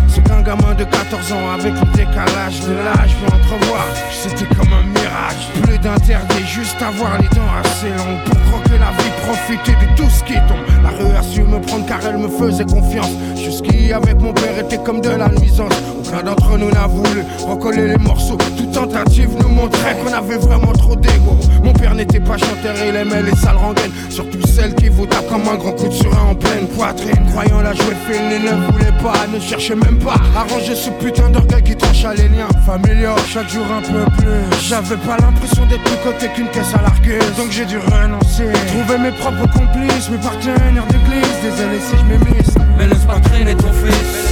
C'est 0.07 0.23
qu'un 0.23 0.41
gamin 0.41 0.73
de 0.73 0.85
14 0.85 1.33
ans 1.33 1.51
avec 1.59 1.73
le 1.73 1.91
décalage 1.91 2.61
de 2.61 2.73
l'âge. 2.73 3.13
Peut 3.19 3.35
entrevoir 3.35 3.85
C'était 4.09 4.55
comme 4.55 4.71
un 4.71 4.83
mirage. 4.83 5.49
Plus 5.63 5.77
d'interdit 5.79 6.45
juste 6.47 6.81
avoir 6.81 7.17
les 7.21 7.27
dents 7.35 7.53
assez 7.61 7.89
longues. 7.89 8.23
Pour 8.23 8.39
croquer 8.51 8.79
la 8.79 8.91
vie, 9.03 9.11
profiter 9.27 9.73
de 9.73 9.97
tout 9.97 10.09
ce 10.09 10.23
qui 10.23 10.35
tombe 10.47 10.63
La 10.81 10.91
rue 10.91 11.13
a 11.13 11.21
su 11.21 11.41
me 11.41 11.59
prendre 11.59 11.85
car 11.85 11.99
elle 12.07 12.17
me 12.17 12.29
faisait 12.29 12.63
confiance. 12.63 13.11
Jusqu'ici 13.35 13.91
avec 13.91 14.21
mon 14.21 14.31
père 14.31 14.57
était 14.59 14.81
comme 14.81 15.01
de 15.01 15.09
la 15.09 15.27
nuisance 15.27 15.73
Aucun 16.13 16.23
d'entre 16.23 16.57
nous 16.59 16.69
n'a 16.69 16.85
voulu 16.85 17.23
recoller 17.47 17.87
les 17.87 17.97
morceaux. 17.97 18.37
Toute 18.55 18.71
tentative 18.71 19.29
nous 19.41 19.49
montrait 19.49 19.97
qu'on 19.97 20.13
avait 20.13 20.37
vraiment 20.37 20.71
trop 20.73 20.95
d'ego. 20.95 21.37
Mon 21.63 21.73
père 21.73 21.95
n'était 21.95 22.19
pas 22.19 22.37
chanteur, 22.37 22.75
il 22.87 22.95
aimait 22.95 23.23
les 23.23 23.35
sales 23.35 23.57
rengaines. 23.57 23.91
Surtout 24.09 24.45
celles 24.45 24.75
qui 24.75 24.89
vous 24.89 25.07
tapent 25.07 25.27
comme 25.27 25.47
un 25.47 25.55
grand 25.55 25.71
coup 25.71 25.87
de 25.87 25.93
surin 25.93 26.29
en 26.29 26.35
pleine 26.35 26.67
poitrine. 26.67 27.25
Croyant 27.31 27.61
la 27.61 27.73
jouer 27.73 27.95
fine, 28.07 28.29
il 28.31 28.43
ne 28.43 28.71
voulait 28.71 28.97
pas, 29.01 29.25
ne 29.33 29.39
cherchait 29.39 29.75
même 29.75 29.97
pas 29.97 30.15
Arranger 30.35 30.75
ce 30.75 30.91
putain 31.03 31.29
d'orgueil 31.29 31.63
qui 31.63 31.75
tranche 31.75 32.05
à 32.05 32.13
les 32.13 32.29
liens. 32.29 32.49
Familiaux 32.63 33.15
Chaque 33.27 33.49
jour 33.49 33.65
un 33.71 33.81
peu 33.81 34.05
plus. 34.17 34.67
J'avais 34.67 34.97
pas 34.97 35.17
l'impression 35.17 35.65
d'être 35.65 35.83
plus 35.83 36.11
côté 36.11 36.27
qu'une 36.35 36.49
caisse 36.49 36.75
à 36.75 36.81
larguer 36.83 37.17
Donc 37.37 37.49
j'ai 37.49 37.65
dû 37.65 37.77
renoncer. 37.79 38.51
Trouver 38.67 38.99
mes 38.99 39.11
propres 39.13 39.51
complices, 39.51 40.11
mes 40.11 40.17
partenaires 40.17 40.85
d'église. 40.89 41.37
Désolé 41.41 41.79
si 41.79 41.97
je 41.97 42.03
m'émisse. 42.03 42.53
Mais 42.77 42.85
laisse 42.85 43.05
pas 43.05 43.19
traîner 43.19 43.55
ton 43.55 43.71
fils. 43.73 44.22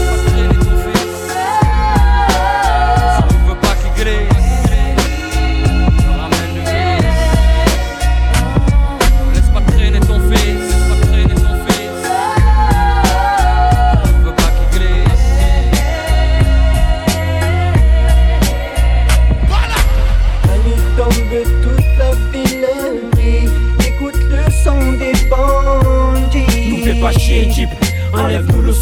Le 28.50 28.74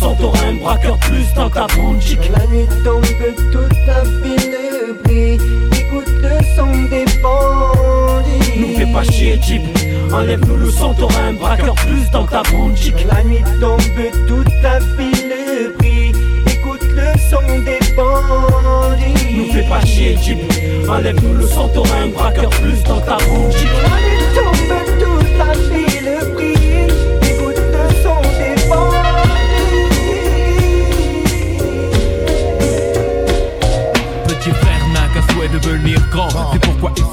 un 0.48 0.54
braqueur 0.56 0.98
plus 1.00 1.34
dans 1.36 1.50
ta 1.50 1.68
chic. 2.00 2.20
La 2.32 2.48
nuit 2.48 2.66
tombe, 2.84 3.04
toute 3.52 3.78
la 3.86 4.04
ville 4.04 4.56
brille. 5.04 5.38
Écoute 5.78 6.08
le 6.22 6.56
son 6.56 6.72
des 6.90 7.06
bandits. 7.22 8.60
Nous 8.60 8.78
fais 8.78 8.92
pas 8.94 9.04
chier, 9.04 9.40
Jeep. 9.42 9.62
Enlève-nous 10.14 10.56
le 10.56 10.70
un 10.70 11.34
braqueur 11.34 11.76
plus 11.76 12.10
dans 12.12 12.26
ta 12.26 12.42
chic. 12.76 12.96
La 13.12 13.24
nuit 13.24 13.44
tombe, 13.60 13.82
toute 14.28 14.54
la 14.64 14.80
ville 14.80 15.74
brille. 15.78 16.14
Écoute 16.48 16.84
le 16.84 17.20
son 17.30 17.60
des 17.66 17.80
bandits. 17.96 19.36
Nous 19.36 19.52
fais 19.52 19.68
pas 19.68 19.82
chier, 19.86 20.18
Jeep. 20.24 20.40
Enlève-nous 20.88 21.34
le 21.34 21.48
Santorin, 21.48 22.08
braqueur 22.14 22.50
plus 22.52 22.82
dans 22.84 23.02
ta 23.02 23.18
bouche. 23.18 23.56
toute 25.00 25.38
la 25.38 25.54
ville 25.70 26.34
brille, 26.34 26.59
grand. 36.10 36.30
C'est 36.52 36.60
pourquoi 36.60 36.92
il 36.98 37.04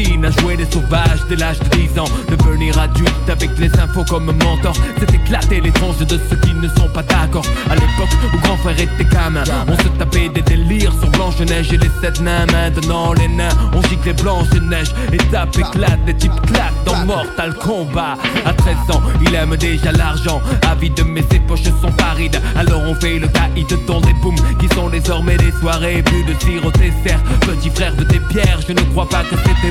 s'obstine 0.00 0.24
à 0.24 0.30
jouer 0.30 0.56
des 0.56 0.66
sauvages 0.70 1.20
dès 1.28 1.36
l'âge 1.36 1.58
de 1.58 1.68
10 1.76 1.98
ans. 1.98 2.04
Devenir 2.28 2.78
adulte 2.78 3.28
avec 3.28 3.50
les 3.58 3.70
infos 3.78 4.04
comme 4.04 4.26
mentor. 4.26 4.74
C'est 4.98 5.14
éclater 5.14 5.60
les 5.60 5.72
tranches 5.72 5.98
de 5.98 6.18
ceux 6.28 6.36
qui 6.36 6.54
ne 6.54 6.68
sont 6.68 6.88
pas 6.88 7.02
d'accord. 7.02 7.44
À 7.68 7.74
l'époque 7.74 8.10
où 8.34 8.38
grand 8.38 8.56
frère 8.58 8.78
était 8.78 9.04
gamin 9.04 9.42
On 9.68 9.76
se 9.76 9.88
tapait 9.98 10.28
des 10.28 10.42
délires 10.42 10.92
sur 11.00 11.10
Blanche-Neige 11.10 11.72
et 11.72 11.78
les 11.78 11.90
sept 12.00 12.20
nains. 12.20 12.46
Maintenant 12.46 13.12
les 13.14 13.28
nains 13.28 13.48
on 13.74 13.82
gicle 13.82 14.06
les 14.06 14.12
Blanche-Neige 14.14 14.92
Et 15.12 15.18
tape 15.30 15.56
éclate, 15.56 16.00
les 16.06 16.16
types 16.16 16.40
claquent 16.46 16.84
dans 16.84 17.04
Mortal 17.04 17.54
Kombat. 17.54 18.16
À 18.44 18.52
13 18.52 18.76
ans 18.92 19.02
il 19.20 19.34
aime 19.34 19.56
déjà 19.56 19.92
l'argent. 19.92 20.40
Avide 20.70 21.00
mais 21.06 21.24
ses 21.30 21.40
poches 21.40 21.64
sont 21.80 21.92
parides. 21.92 22.40
Alors 22.56 22.82
on 22.86 22.94
fait 22.94 23.18
le 23.18 23.28
caïd 23.28 23.66
dans 23.86 24.00
des 24.00 24.14
booms 24.14 24.36
Qui 24.58 24.68
sont 24.74 24.88
désormais 24.88 25.36
des 25.36 25.52
soirées 25.52 26.02
Plus 26.02 26.24
de 26.24 26.66
au 26.66 26.70
dessert. 26.72 27.22
Petit 27.40 27.70
frère 27.70 27.94
de 27.94 28.04
tes 28.04 28.20
pierres 28.20 28.60
Je 28.66 28.72
ne 28.72 28.80
crois 28.92 29.08
pas 29.08 29.22
que 29.22 29.36
c'était 29.36 29.70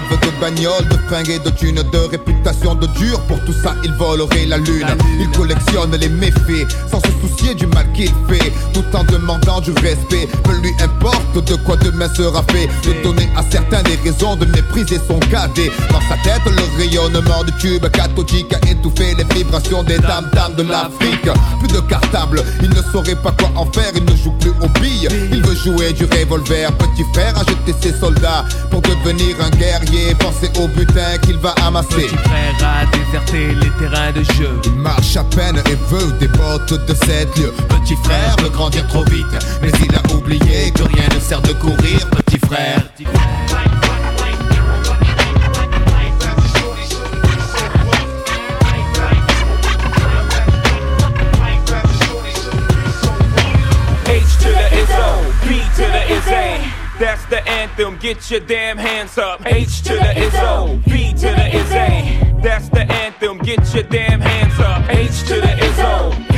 rêve 0.00 0.20
de 0.20 0.40
bagnole, 0.40 0.88
de 0.88 0.96
fringues 1.08 1.30
et 1.30 1.38
de 1.38 1.50
thunes, 1.50 1.82
de 1.92 1.98
réputation 2.10 2.74
de 2.74 2.86
dur. 2.86 3.20
Pour 3.26 3.42
tout 3.44 3.52
ça, 3.52 3.74
il 3.84 3.92
volerait 3.92 4.46
la 4.46 4.58
lune. 4.58 4.86
Il 5.18 5.30
collectionne 5.30 5.94
les 5.96 6.08
méfaits 6.08 6.66
sans 6.90 6.99
se 7.10 7.28
soucier 7.28 7.54
du 7.54 7.66
mal 7.66 7.90
qu'il 7.92 8.12
fait, 8.28 8.52
tout 8.72 8.84
en 8.94 9.04
demandant 9.04 9.60
du 9.60 9.72
respect. 9.72 10.28
Peu 10.44 10.56
lui 10.60 10.72
importe 10.82 11.44
de 11.44 11.56
quoi 11.56 11.76
demain 11.76 12.08
sera 12.14 12.42
fait. 12.50 12.68
De 12.84 13.02
donner 13.02 13.28
à 13.36 13.42
certains 13.50 13.82
des 13.82 13.96
raisons 14.04 14.36
de 14.36 14.46
mépriser 14.46 14.98
son 15.06 15.18
cadet. 15.30 15.70
Dans 15.90 16.00
sa 16.02 16.16
tête, 16.22 16.42
le 16.46 16.78
rayonnement 16.78 17.44
du 17.44 17.52
tube 17.58 17.86
cathodique 17.88 18.52
a 18.54 18.70
étouffé 18.70 19.14
les 19.14 19.24
vibrations 19.34 19.82
des 19.82 19.98
dames 19.98 20.28
dames 20.32 20.54
de 20.56 20.62
l'Afrique. 20.62 21.28
Plus 21.58 21.68
de 21.68 21.80
cartable, 21.80 22.42
il 22.62 22.70
ne 22.70 22.82
saurait 22.92 23.16
pas 23.16 23.32
quoi 23.32 23.50
en 23.56 23.66
faire. 23.72 23.92
Il 23.94 24.04
ne 24.04 24.16
joue 24.16 24.32
plus 24.32 24.52
aux 24.62 24.80
billes, 24.80 25.08
il 25.32 25.42
veut 25.42 25.56
jouer 25.56 25.92
du 25.92 26.04
revolver. 26.04 26.70
Petit 26.72 27.04
frère 27.12 27.36
a 27.36 27.40
jeté 27.40 27.74
ses 27.80 27.98
soldats 27.98 28.44
pour 28.70 28.80
devenir 28.82 29.36
un 29.40 29.50
guerrier. 29.50 30.14
Pensez 30.18 30.50
au 30.60 30.68
butin 30.68 31.18
qu'il 31.22 31.38
va 31.38 31.54
amasser. 31.66 31.88
Petit 31.88 32.16
frère 32.16 32.56
a 32.62 32.86
déserté 32.96 33.54
les 33.54 33.70
terrains 33.78 34.12
de 34.12 34.22
jeu 34.34 34.60
Il 34.64 34.72
marche 34.72 35.16
à 35.16 35.24
peine 35.24 35.60
et 35.66 35.76
veut 35.90 36.12
des 36.18 36.28
bottes 36.28 36.86
de 36.86 36.94
7 37.06 37.36
lieux. 37.38 37.52
Petit 37.68 37.96
frère 38.04 38.36
veut 38.42 38.50
grandir 38.50 38.86
trop 38.88 39.04
vite 39.04 39.26
Mais 39.62 39.70
il 39.82 39.94
a 39.94 40.14
oublié 40.14 40.70
que 40.72 40.82
rien 40.82 41.08
ne 41.14 41.20
sert 41.20 41.40
de 41.42 41.52
courir, 41.52 42.08
petit 42.10 42.38
frère. 42.38 42.80
H 54.06 54.38
to 54.42 54.48
the 54.50 54.66
Izzo, 54.80 55.08
B 55.46 55.60
to 55.76 55.84
the 55.86 56.02
Izzy. 56.10 56.70
That's 56.98 57.24
the 57.26 57.40
anthem, 57.48 57.96
get 57.96 58.30
your 58.30 58.40
damn 58.40 58.76
hands 58.76 59.16
up. 59.16 59.40
H 59.46 59.82
to 59.82 59.94
the 59.94 60.12
Izzo, 60.16 60.84
B 60.84 61.12
to 61.14 61.28
the 61.28 61.48
Izzy. 61.56 62.18
That's 62.42 62.68
the 62.68 62.90
anthem, 62.90 63.38
get 63.38 63.72
your 63.74 63.84
damn 63.84 64.20
hands 64.20 64.58
up. 64.60 64.88
H 64.90 65.22
to 65.28 65.40
the 65.40 65.54
Izzo, 65.66 66.28
B 66.28 66.29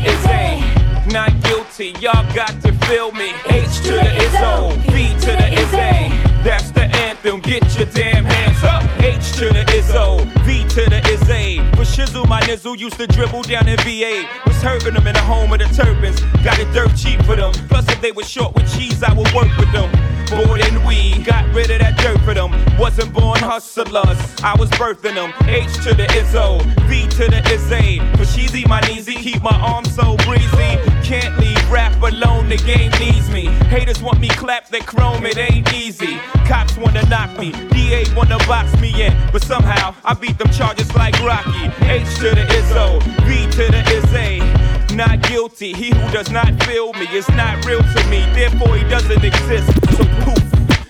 the 0.00 0.10
Izzy. 0.10 1.12
Not 1.12 1.32
guilty, 1.42 1.94
y'all 2.00 2.26
got 2.34 2.60
to 2.62 2.72
feel 2.86 3.12
me. 3.12 3.32
H 3.46 3.80
to 3.82 3.92
the 3.92 4.10
Izzo, 4.24 4.74
B 4.92 5.08
to 5.20 5.32
the 5.32 5.52
Izzy. 5.52 6.16
That's 6.42 6.70
the 6.70 6.84
anthem, 6.84 7.40
get 7.40 7.62
your 7.76 7.86
damn 7.86 8.24
hands 8.24 8.62
up. 8.62 8.82
H 9.00 9.32
to 9.32 9.46
the 9.46 9.64
Izzo, 9.68 10.24
V 10.44 10.62
to 10.68 10.88
the 10.88 11.00
Izzy. 11.08 11.58
For 11.76 11.84
Shizzle, 11.84 12.28
my 12.28 12.40
nizzle 12.42 12.78
used 12.78 12.96
to 12.96 13.06
dribble 13.06 13.42
down 13.42 13.68
in 13.68 13.76
VA. 13.78 14.26
Was 14.46 14.62
hurting 14.62 14.94
them 14.94 15.06
in 15.06 15.14
the 15.14 15.20
home 15.20 15.52
of 15.52 15.58
the 15.58 15.66
turbans. 15.66 16.20
Got 16.44 16.58
it 16.58 16.72
dirt 16.72 16.94
cheap 16.96 17.22
for 17.24 17.36
them. 17.36 17.52
Plus, 17.68 17.88
if 17.88 18.00
they 18.00 18.12
were 18.12 18.24
short 18.24 18.54
with 18.54 18.72
cheese, 18.74 19.02
I 19.02 19.12
would 19.12 19.32
work 19.32 19.50
with 19.58 19.72
them. 19.72 19.90
More 20.30 20.58
than 20.58 20.84
we 20.86 21.18
got 21.24 21.44
rid 21.54 21.70
of 21.70 21.80
that 21.80 21.98
dirt 21.98 22.20
for 22.20 22.34
them. 22.34 22.52
Wasn't 22.78 23.12
hustlers, 23.40 24.18
I 24.42 24.54
was 24.58 24.70
birthing 24.70 25.14
them. 25.14 25.32
H 25.48 25.72
to 25.84 25.94
the 25.94 26.06
Izzo, 26.20 26.62
V 26.88 27.06
to 27.16 27.30
the 27.30 27.42
Izzy. 27.52 28.00
Sheezy, 28.30 28.66
my 28.68 28.80
kneesy, 28.82 29.16
keep 29.16 29.42
my 29.42 29.58
arms 29.60 29.92
so 29.94 30.16
breezy. 30.24 30.78
Can't 31.02 31.36
leave 31.38 31.70
rap 31.70 32.00
alone, 32.00 32.48
the 32.48 32.56
game 32.56 32.92
needs 33.00 33.28
me. 33.28 33.46
Haters 33.68 34.00
want 34.00 34.20
me 34.20 34.28
clap 34.28 34.68
that 34.68 34.86
chrome, 34.86 35.26
it 35.26 35.36
ain't 35.36 35.72
easy. 35.74 36.16
Cops 36.46 36.76
wanna 36.76 37.04
knock 37.08 37.36
me, 37.38 37.52
DA 37.70 38.04
wanna 38.14 38.38
box 38.46 38.72
me 38.80 39.02
in, 39.02 39.12
but 39.32 39.42
somehow 39.42 39.94
I 40.04 40.14
beat 40.14 40.38
them 40.38 40.50
charges 40.52 40.94
like 40.94 41.18
Rocky. 41.20 41.66
H 41.84 42.06
to 42.20 42.30
the 42.30 42.46
Izzo, 42.58 43.02
V 43.26 43.50
to 43.56 43.64
the 43.70 43.82
Izzy. 43.98 44.94
Not 44.94 45.22
guilty, 45.22 45.72
he 45.72 45.90
who 45.90 46.10
does 46.12 46.30
not 46.30 46.62
feel 46.62 46.92
me 46.94 47.06
is 47.12 47.28
not 47.30 47.64
real 47.66 47.82
to 47.82 48.06
me, 48.08 48.24
therefore 48.32 48.76
he 48.76 48.84
doesn't 48.88 49.24
exist. 49.24 49.66
So 49.96 50.04
poof, 50.22 50.44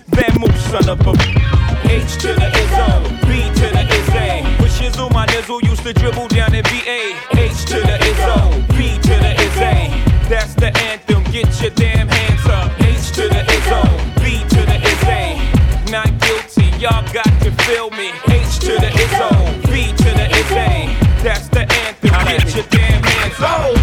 then 0.07 0.39
move, 0.39 0.55
son 0.69 0.87
of 0.87 1.05
a. 1.07 1.70
H 1.91 2.15
to 2.23 2.27
the 2.27 2.47
Izzo, 2.61 2.87
B 3.27 3.51
to 3.59 3.67
the 3.75 3.83
Izzy. 3.97 4.63
With 4.63 4.71
Shizzle, 4.71 5.11
my 5.11 5.25
nizzle 5.27 5.61
used 5.61 5.83
to 5.83 5.91
dribble 5.91 6.29
down 6.29 6.55
in 6.55 6.63
VA. 6.63 7.01
H 7.35 7.65
to 7.65 7.81
the 7.83 7.97
Izzo, 8.09 8.65
B 8.77 8.95
to 9.07 9.15
the 9.19 9.33
Izzy. 9.45 9.91
That's 10.29 10.55
the 10.55 10.71
anthem, 10.87 11.23
get 11.35 11.51
your 11.61 11.71
damn 11.71 12.07
hands 12.07 12.45
up. 12.47 12.71
H 12.79 13.11
to 13.17 13.27
the 13.27 13.43
Izzo, 13.55 13.83
B 14.23 14.39
to 14.55 14.61
the 14.71 14.77
Izzy. 14.91 15.91
Not 15.91 16.07
guilty, 16.23 16.71
y'all 16.79 17.03
got 17.11 17.27
to 17.43 17.51
feel 17.67 17.89
me. 17.91 18.11
H 18.31 18.59
to 18.59 18.73
the 18.79 18.91
Izzo, 19.03 19.29
B 19.67 19.91
to 19.91 20.09
the 20.15 20.27
Izzy. 20.31 20.95
That's 21.21 21.49
the 21.49 21.67
anthem, 21.83 22.11
get 22.25 22.55
your 22.55 22.65
damn 22.71 23.03
hands 23.03 23.41
up. 23.41 23.75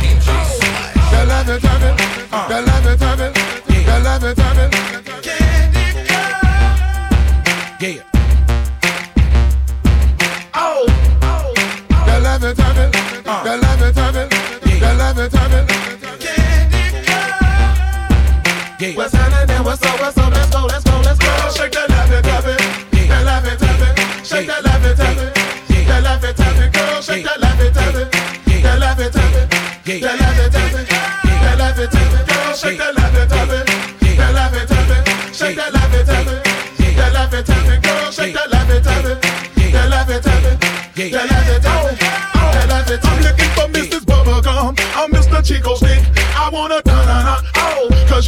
They 1.12 1.24
love 1.26 1.48
it, 1.50 1.62
have 1.62 1.82
it. 1.82 1.96
They 2.48 2.62
love 2.62 2.86
it, 2.86 3.00
have 3.00 3.20
it. 3.20 3.34
They 3.68 4.02
love 4.02 4.24
it, 4.24 4.38
have 4.38 4.72
it. 4.72 4.87
Yeah. 18.88 18.96
What's 18.96 19.12
happening? 19.12 19.64
What's 19.64 19.84
up? 19.84 20.00
What's 20.00 20.16
up? 20.16 20.32
Let's 20.32 20.48
go, 20.50 20.64
let's 20.64 20.84
go, 20.84 20.96
let's 21.04 21.18
go. 21.18 21.28
Shake 21.52 21.72
that 21.72 21.90
it, 21.92 22.24
love 22.24 22.48
it. 22.48 22.56
That 23.08 23.24
love 23.28 23.44
it, 23.44 23.60
love 23.60 23.82
it. 23.84 24.26
Shake 24.26 24.46
that 24.46 24.64
love 24.64 24.84
it, 24.84 24.96
love 24.96 25.18
it. 25.18 25.34
That 25.88 26.04
love 26.04 26.24
it, 26.24 26.38
love 26.38 26.56
it, 26.56 26.72
girl. 26.72 27.02
Shake 27.02 27.24
that 27.24 27.38
love 27.38 27.60
it, 27.60 27.76
love 27.76 27.96
it. 28.00 28.08
That 28.08 28.64
it, 28.64 28.80
love 28.80 29.00
it. 29.00 29.12
That 29.12 29.28
it, 29.28 30.00
love 30.00 30.40
it. 30.40 30.48
That 30.48 30.88
it, 31.28 31.60
love 31.60 31.78
it, 31.78 31.92
girl. 31.92 32.54
Shake 32.56 32.78
that 32.78 32.88
it, 32.88 32.96
love 32.96 33.12
it. 33.12 33.28
That 33.28 33.44
it, 33.44 33.68
love 34.32 34.56
it. 34.56 35.36
Shake 35.36 35.56
that 35.56 35.68
it, 35.68 35.74
love 35.76 35.92
it. 35.92 36.08
That 36.08 36.24
it, 36.24 37.12
love 37.12 37.34
it, 37.34 37.82
girl. 37.84 38.08
Shake 38.08 38.32
that 38.32 38.46
it, 38.46 38.52
love 38.56 38.70
it. 38.72 38.84
That 38.88 39.04
it, 39.04 39.20
love 39.84 40.08
it. 40.08 40.22
That 40.24 40.48
it, 40.96 41.12
love 41.12 41.28
it. 41.52 42.00
That 42.00 42.66
love 42.72 42.88
it, 42.88 43.04
I'm 43.04 43.20
looking 43.20 43.52
for 43.52 43.68
Mrs. 43.68 44.08
Bubblegum. 44.08 44.80
I'm 44.96 45.12
Mr. 45.12 45.44
Chick-O-Stick. 45.44 46.17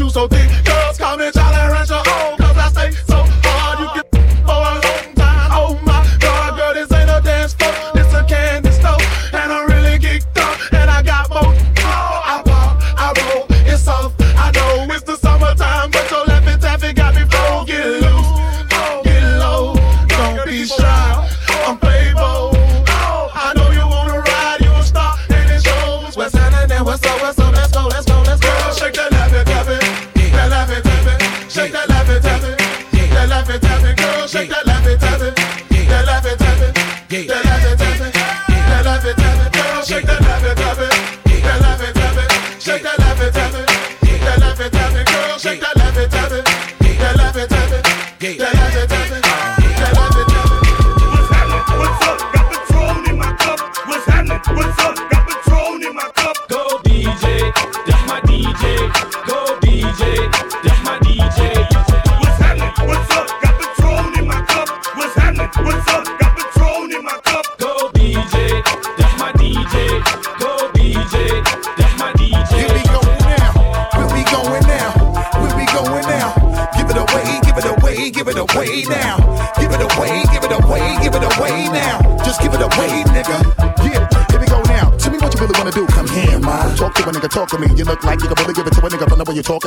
You 0.00 0.08
so 0.08 0.26
thick. 0.26 0.48
Girls 0.64 0.98
call 0.98 1.18
me 1.18 1.19
take 34.40 34.64
that 34.64 34.69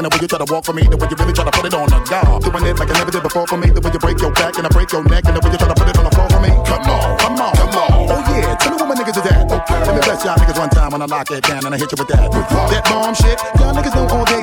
you're 0.04 0.12
the 0.12 0.18
way 0.18 0.22
you 0.22 0.28
try 0.28 0.40
to 0.44 0.50
walk 0.52 0.66
for 0.66 0.74
me, 0.74 0.84
the 0.84 0.98
way 1.00 1.08
you 1.08 1.16
really 1.16 1.32
try 1.32 1.46
to 1.48 1.56
put 1.56 1.64
it 1.64 1.74
on 1.74 1.88
the 1.88 2.00
guard. 2.04 2.44
Doing 2.44 2.66
it 2.68 2.76
like 2.76 2.92
I 2.92 2.96
never 3.00 3.12
did 3.12 3.24
before 3.24 3.48
for 3.48 3.58
me, 3.58 3.72
the 3.72 3.80
way 3.80 3.92
you 3.92 4.00
break 4.00 4.20
your 4.20 4.32
back 4.36 4.60
and 4.60 4.68
I 4.68 4.70
break 4.70 4.92
your 4.92 5.04
neck, 5.08 5.24
and 5.24 5.36
the 5.36 5.42
way 5.42 5.52
you 5.52 5.60
try 5.60 5.72
to 5.72 5.78
put 5.80 5.88
it 5.88 5.96
on 5.96 6.04
the 6.04 6.12
floor 6.12 6.28
for 6.28 6.42
me. 6.44 6.52
Come 6.68 6.84
on, 6.92 7.08
come 7.24 7.40
on, 7.40 7.54
come 7.56 7.72
on. 7.72 7.92
Oh 8.12 8.20
yeah, 8.36 8.56
tell 8.60 8.76
me 8.76 8.84
what 8.84 8.88
my 8.92 8.96
niggas 9.00 9.16
is 9.16 9.26
at. 9.32 9.48
Okay, 9.48 9.80
let 9.88 9.96
me 9.96 10.02
bless 10.04 10.20
y'all 10.28 10.36
niggas 10.36 10.60
one 10.60 10.72
time 10.76 10.92
when 10.92 11.02
I 11.02 11.08
lock 11.08 11.32
it 11.32 11.44
down 11.48 11.64
and 11.64 11.72
I 11.72 11.78
hit 11.80 11.88
you 11.88 11.98
with 12.00 12.12
that. 12.12 12.28
That 12.28 12.84
bomb 12.92 13.16
shit. 13.16 13.40
Y'all 13.56 13.72
niggas 13.72 13.96
know 13.96 14.08
all 14.12 14.28
day 14.28 14.43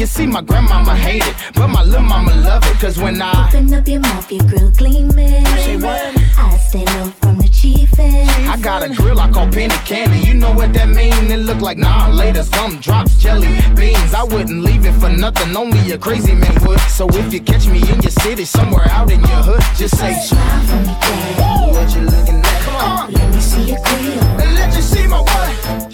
You 0.00 0.06
see, 0.06 0.24
my 0.24 0.40
grandmama 0.40 0.96
hate 0.96 1.22
it, 1.26 1.34
but 1.52 1.68
my 1.68 1.84
little 1.84 2.00
mama 2.00 2.34
love 2.36 2.64
it. 2.64 2.80
Cause 2.80 2.98
when 2.98 3.20
I 3.20 3.48
Open 3.48 3.74
up 3.74 3.86
your 3.86 4.00
mouth, 4.00 4.32
your 4.32 4.42
grill 4.48 4.70
gleaming. 4.70 5.44
Say 5.44 5.76
what? 5.76 6.16
I 6.38 6.56
stay 6.56 6.86
low 6.86 7.10
from 7.20 7.36
the 7.36 7.44
chiefin'. 7.44 8.26
I 8.48 8.56
got 8.62 8.82
a 8.82 8.88
grill 8.88 9.20
I 9.20 9.30
call 9.30 9.46
penny 9.52 9.74
candy. 9.84 10.20
You 10.26 10.32
know 10.32 10.54
what 10.54 10.72
that 10.72 10.88
mean? 10.88 11.30
It 11.30 11.40
look 11.40 11.60
like 11.60 11.76
nah 11.76 12.08
later. 12.08 12.42
Some 12.44 12.80
drops 12.80 13.18
jelly 13.18 13.60
beans. 13.76 14.14
I 14.14 14.22
wouldn't 14.22 14.62
leave 14.64 14.86
it 14.86 14.94
for 14.94 15.10
nothing. 15.10 15.54
Only 15.54 15.92
a 15.92 15.98
crazy 15.98 16.34
man 16.34 16.56
would. 16.64 16.80
So 16.88 17.06
if 17.10 17.30
you 17.34 17.42
catch 17.42 17.66
me 17.66 17.80
in 17.92 18.00
your 18.00 18.16
city, 18.24 18.46
somewhere 18.46 18.88
out 18.88 19.10
in 19.12 19.20
your 19.20 19.42
hood, 19.44 19.60
just 19.76 19.98
say 19.98 20.14
smile 20.14 20.64
for 20.64 20.76
me, 20.76 20.96
daddy. 20.96 21.72
What 21.76 21.94
you 21.94 22.00
looking 22.08 22.40
at? 22.40 22.62
Come 22.62 22.76
on. 22.76 23.12
Let 23.12 23.34
me 23.34 23.40
see 23.42 23.64
your 23.64 23.80
grill. 23.84 24.22
And 24.40 24.54
let 24.54 24.74
you 24.74 24.80
see 24.80 25.06
my 25.06 25.20
what? 25.20 25.92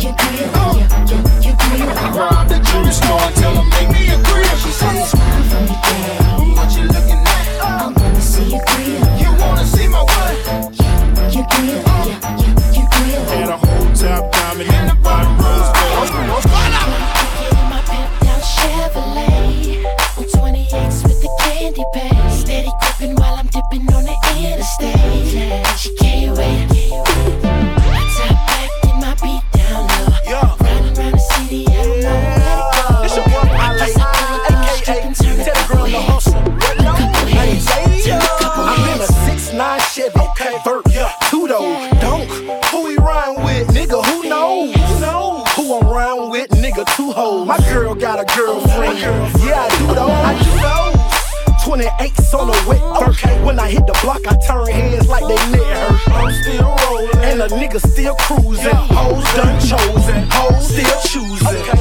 Your 0.00 0.14
grill, 0.14 0.50
uh. 0.54 0.78
your, 0.78 1.18
your, 1.18 1.42
your 1.42 1.56
grill. 1.58 2.14
Rob 2.14 2.48
the 2.48 2.69
and 2.92 3.36
tell 3.36 3.56
'em 3.56 3.69
got 48.10 48.18
a 48.18 48.36
girlfriend. 48.36 48.98
Yeah, 48.98 49.62
I 49.62 49.78
do 49.78 49.86
those. 49.94 50.10
I 50.10 50.34
do 50.42 50.50
those. 50.66 50.90
28s 51.62 52.34
on 52.34 52.48
the 52.48 52.58
wet 52.66 52.82
vert. 52.98 53.44
When 53.44 53.60
I 53.60 53.70
hit 53.70 53.86
the 53.86 53.96
block, 54.02 54.26
I 54.26 54.34
turn 54.46 54.66
heads 54.66 55.06
like 55.06 55.22
they 55.30 55.38
near 55.54 55.62
her. 55.62 56.12
I'm 56.18 56.32
still 56.42 56.74
rolling, 56.82 57.08
and 57.22 57.42
a 57.42 57.48
nigga 57.48 57.78
still 57.78 58.16
cruising. 58.16 58.74
Hoes 58.74 59.22
done 59.38 59.54
chosen, 59.60 60.26
hoes 60.32 60.66
still 60.66 60.96
choosing. 61.06 61.62
She 61.62 61.79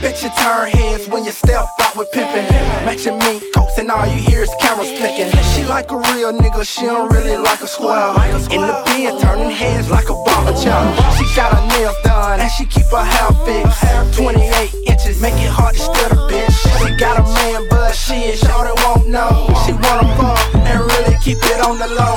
bet 0.00 0.22
you 0.22 0.30
turn 0.30 0.70
heads 0.70 1.08
when 1.08 1.24
you 1.24 1.30
step 1.30 1.66
out 1.80 1.96
with 1.96 2.10
pimpin'. 2.12 2.48
Matching 2.84 3.18
mink 3.18 3.42
coats 3.54 3.78
and 3.78 3.90
all 3.90 4.06
you 4.06 4.20
hear 4.20 4.42
is 4.42 4.50
cameras 4.60 4.90
clicking. 4.98 5.30
She 5.52 5.64
like 5.64 5.90
a 5.90 5.96
real 5.96 6.32
nigga, 6.32 6.64
she 6.66 6.86
don't 6.86 7.12
really 7.12 7.36
like 7.36 7.60
a 7.60 7.66
square. 7.66 8.10
In 8.50 8.62
the 8.62 8.82
bin, 8.86 9.18
turning 9.20 9.50
heads 9.50 9.90
like 9.90 10.08
a 10.08 10.14
barber 10.14 10.56
child. 10.62 10.96
She 11.16 11.24
got 11.36 11.52
her 11.52 11.64
nails 11.78 11.96
done 12.02 12.40
and 12.40 12.50
she 12.52 12.64
keep 12.64 12.86
her 12.86 13.04
hair 13.04 13.30
fixed. 13.44 14.16
28 14.16 14.74
inches, 14.88 15.20
make 15.20 15.34
it 15.34 15.50
hard 15.50 15.74
to 15.74 15.80
steal 15.80 16.08
the 16.08 16.20
bitch. 16.28 16.56
She 16.80 16.96
got 16.96 17.20
a 17.20 17.24
man, 17.34 17.66
but 17.68 17.92
she 17.92 18.14
ain't 18.14 18.38
sure 18.38 18.64
they 18.64 18.76
won't 18.82 19.08
know. 19.08 19.30
She 19.66 19.72
wanna 19.72 20.08
fuck 20.16 20.54
and 20.54 20.80
really 20.80 21.16
keep 21.22 21.38
it 21.38 21.60
on 21.60 21.78
the 21.78 21.88
low. 21.88 22.16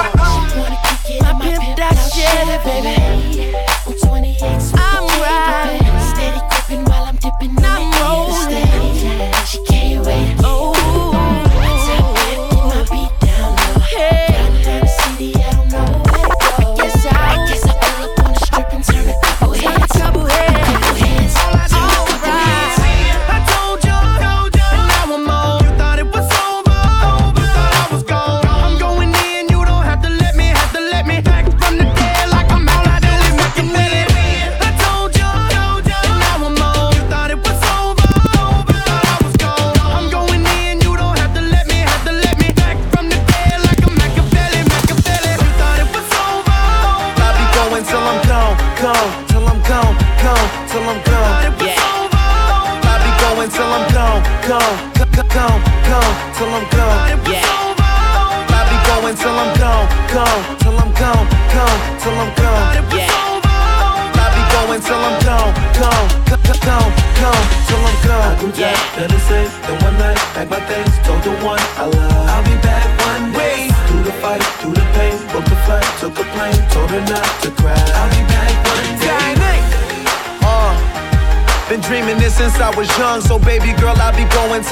I 1.21 1.33
pimped 1.41 1.75
that 1.77 1.95
Chevy, 2.13 2.57
baby. 2.63 3.72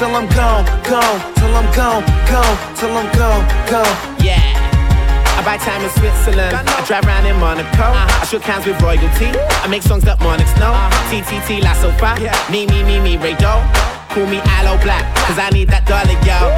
till 0.02 0.16
I'm 0.16 0.26
gone, 0.34 0.64
gone, 0.82 1.20
till 1.36 1.54
I'm 1.54 1.68
gone, 1.78 2.02
gone, 2.26 2.56
till 2.74 2.90
I'm 2.90 3.06
gone, 3.14 3.46
gone. 3.70 3.94
Yeah. 4.18 4.42
I 5.38 5.44
buy 5.44 5.56
time 5.58 5.80
in 5.80 5.90
Switzerland. 5.90 6.58
I 6.58 6.84
drive 6.84 7.06
around 7.06 7.26
in 7.26 7.38
Monaco. 7.38 7.86
Uh-huh. 7.86 8.22
I 8.22 8.26
shook 8.26 8.42
hands 8.42 8.66
with 8.66 8.82
royalty. 8.82 9.30
I 9.62 9.68
make 9.68 9.82
songs 9.82 10.02
that 10.02 10.18
monarchs 10.18 10.54
know. 10.58 10.74
Uh-huh. 10.74 11.08
TTT 11.08 11.62
La 11.62 11.74
Sofa. 11.78 12.18
Me, 12.50 12.66
me, 12.66 12.82
me, 12.82 12.98
me, 12.98 13.16
Ray 13.16 13.36
Call 13.38 14.26
me 14.26 14.42
Aloe 14.58 14.76
Blacc, 14.82 15.06
cause 15.26 15.38
I 15.38 15.50
need 15.50 15.68
that 15.70 15.86
dollar, 15.86 16.18
yo. 16.26 16.50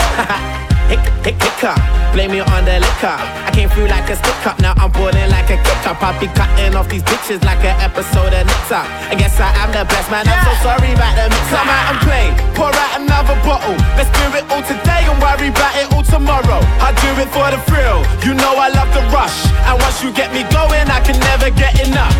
hick, 0.89 1.05
hick, 1.23 1.37
hick, 1.37 2.04
blame 2.15 2.31
it 2.39 2.47
on 2.47 2.63
the 2.65 2.79
liquor. 2.79 3.19
I 3.19 3.51
came 3.51 3.69
through 3.69 3.91
like 3.91 4.07
a 4.09 4.15
stick 4.15 4.47
up, 4.47 4.57
now 4.63 4.73
I'm 4.79 4.95
pulling 4.95 5.29
like 5.35 5.51
a 5.51 5.59
kick 5.59 5.83
up. 5.85 5.99
I'll 5.99 6.15
be 6.23 6.31
cutting 6.31 6.79
off 6.79 6.89
these 6.89 7.03
bitches 7.03 7.43
like 7.43 7.61
an 7.67 7.75
episode 7.83 8.31
of 8.31 8.47
Nick's. 8.47 8.71
I 8.71 9.19
guess 9.19 9.35
I 9.43 9.51
am 9.59 9.75
the 9.75 9.83
best 9.85 10.09
man, 10.15 10.23
I'm 10.25 10.39
so 10.47 10.55
sorry 10.63 10.95
about 10.95 11.13
the 11.19 11.27
mix. 11.27 11.45
Come 11.51 11.67
out 11.67 11.85
and 11.91 11.99
play, 12.07 12.27
pour 12.55 12.71
out 12.71 12.93
another 13.03 13.37
bottle. 13.43 13.75
Let's 13.99 14.09
do 14.15 14.25
it 14.39 14.47
all 14.49 14.63
today 14.63 15.03
and 15.11 15.19
worry 15.19 15.51
about 15.51 15.75
it 15.75 15.91
all 15.91 16.07
tomorrow. 16.07 16.63
I 16.79 16.95
do 17.03 17.11
it 17.19 17.29
for 17.35 17.51
the 17.51 17.59
thrill, 17.67 18.07
you 18.23 18.33
know 18.39 18.55
I 18.55 18.71
love 18.71 18.89
the 18.95 19.03
rush. 19.11 19.51
And 19.67 19.77
once 19.83 19.99
you 20.01 20.15
get 20.15 20.31
me 20.31 20.47
going, 20.55 20.87
I 20.87 21.03
can 21.03 21.19
never 21.19 21.51
get 21.51 21.75
enough. 21.83 22.15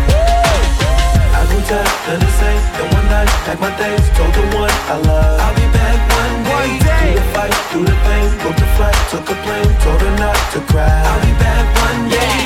I'll 5.39 5.55
be 5.55 5.67
back 5.71 6.14
the 6.67 7.25
fight, 7.33 7.53
the 7.71 7.79
booked 8.43 8.59
a 8.59 8.67
flight, 8.75 8.97
took 9.09 9.29
a 9.29 9.35
plane, 9.43 9.73
told 9.81 10.01
her 10.01 10.15
not 10.17 10.37
to 10.53 10.59
cry. 10.71 10.83
I'll 10.83 11.21
be 11.21 11.33
back 11.37 11.65
one 11.85 12.09
day. 12.09 12.45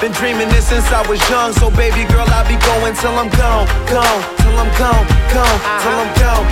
Been 0.00 0.12
dreaming 0.12 0.48
this 0.48 0.68
since 0.68 0.92
I 0.92 1.00
was 1.08 1.18
young, 1.30 1.52
so 1.54 1.70
baby 1.70 2.04
girl, 2.12 2.26
I'll 2.28 2.46
be 2.46 2.58
going 2.66 2.94
till 2.94 3.16
I'm 3.16 3.30
gone, 3.30 3.66
gone, 3.88 4.20
till 4.36 4.54
I'm 4.54 4.70
gone, 4.76 5.06
gone, 5.32 5.58
till 5.82 5.96
I'm 5.96 6.12
gone. 6.20 6.46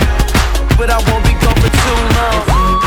But 0.77 0.89
I 0.89 0.97
won't 1.07 1.23
be 1.23 1.33
gone 1.39 1.55
for 1.61 1.69
too 1.69 1.99
long. 2.17 2.84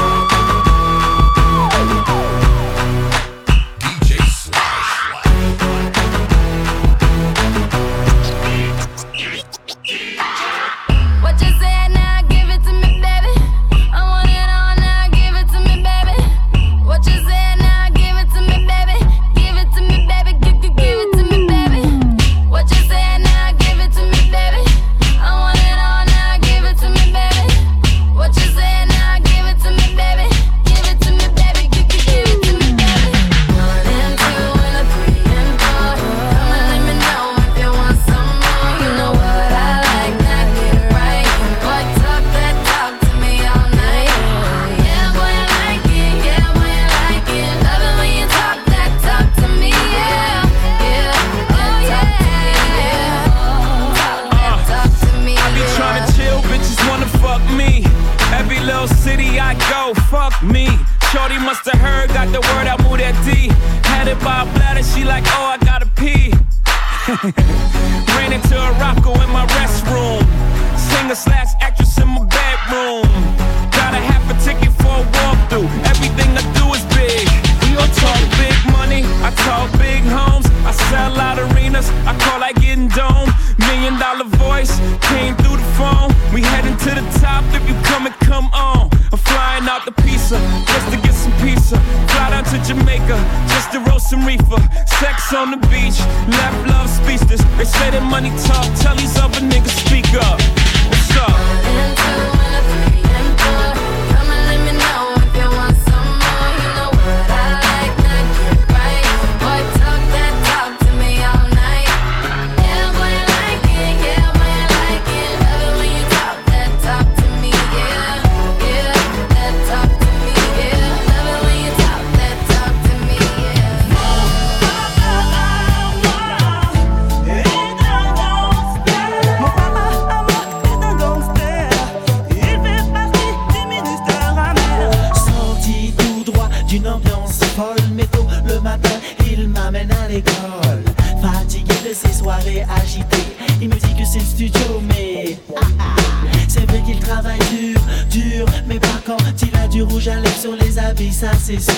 glasses. 151.48 151.77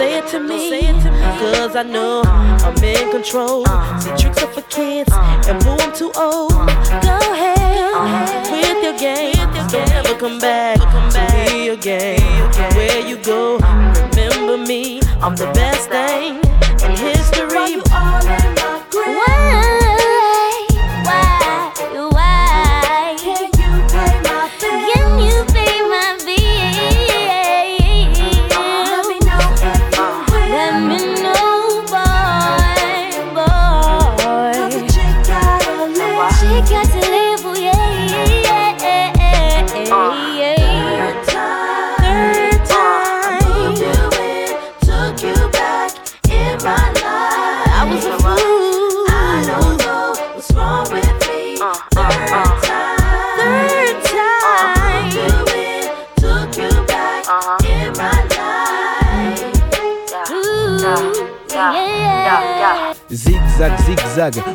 say 0.00 0.16
it 0.16 0.26
to 0.28 0.40
me, 0.40 0.70
cause 1.38 1.76
I 1.76 1.82
know 1.82 2.22
I'm 2.24 2.82
in 2.82 3.10
control. 3.10 3.68
Uh-huh. 3.68 4.00
See 4.00 4.16
tricks 4.16 4.42
up 4.42 4.54
for 4.54 4.62
kids, 4.62 5.12
and 5.12 5.62
boo, 5.62 5.76
I'm 5.84 5.92
too 5.92 6.10
old. 6.16 6.52
Go 7.04 7.16
ahead 7.34 8.48
with 8.50 8.80
your 8.86 8.96
game, 8.98 9.36
don't 9.68 9.92
ever 9.98 10.14
come 10.18 10.38
back 10.38 10.78
to 10.78 11.00
me 11.18 11.76
game. 11.76 12.50
Where 12.76 13.06
you 13.06 13.18
go, 13.18 13.58
remember 13.58 14.56
me, 14.56 15.02
I'm 15.20 15.36
the 15.36 15.50
best 15.52 15.90
thing 15.90 16.36
in 16.84 16.96
history. 16.96 18.39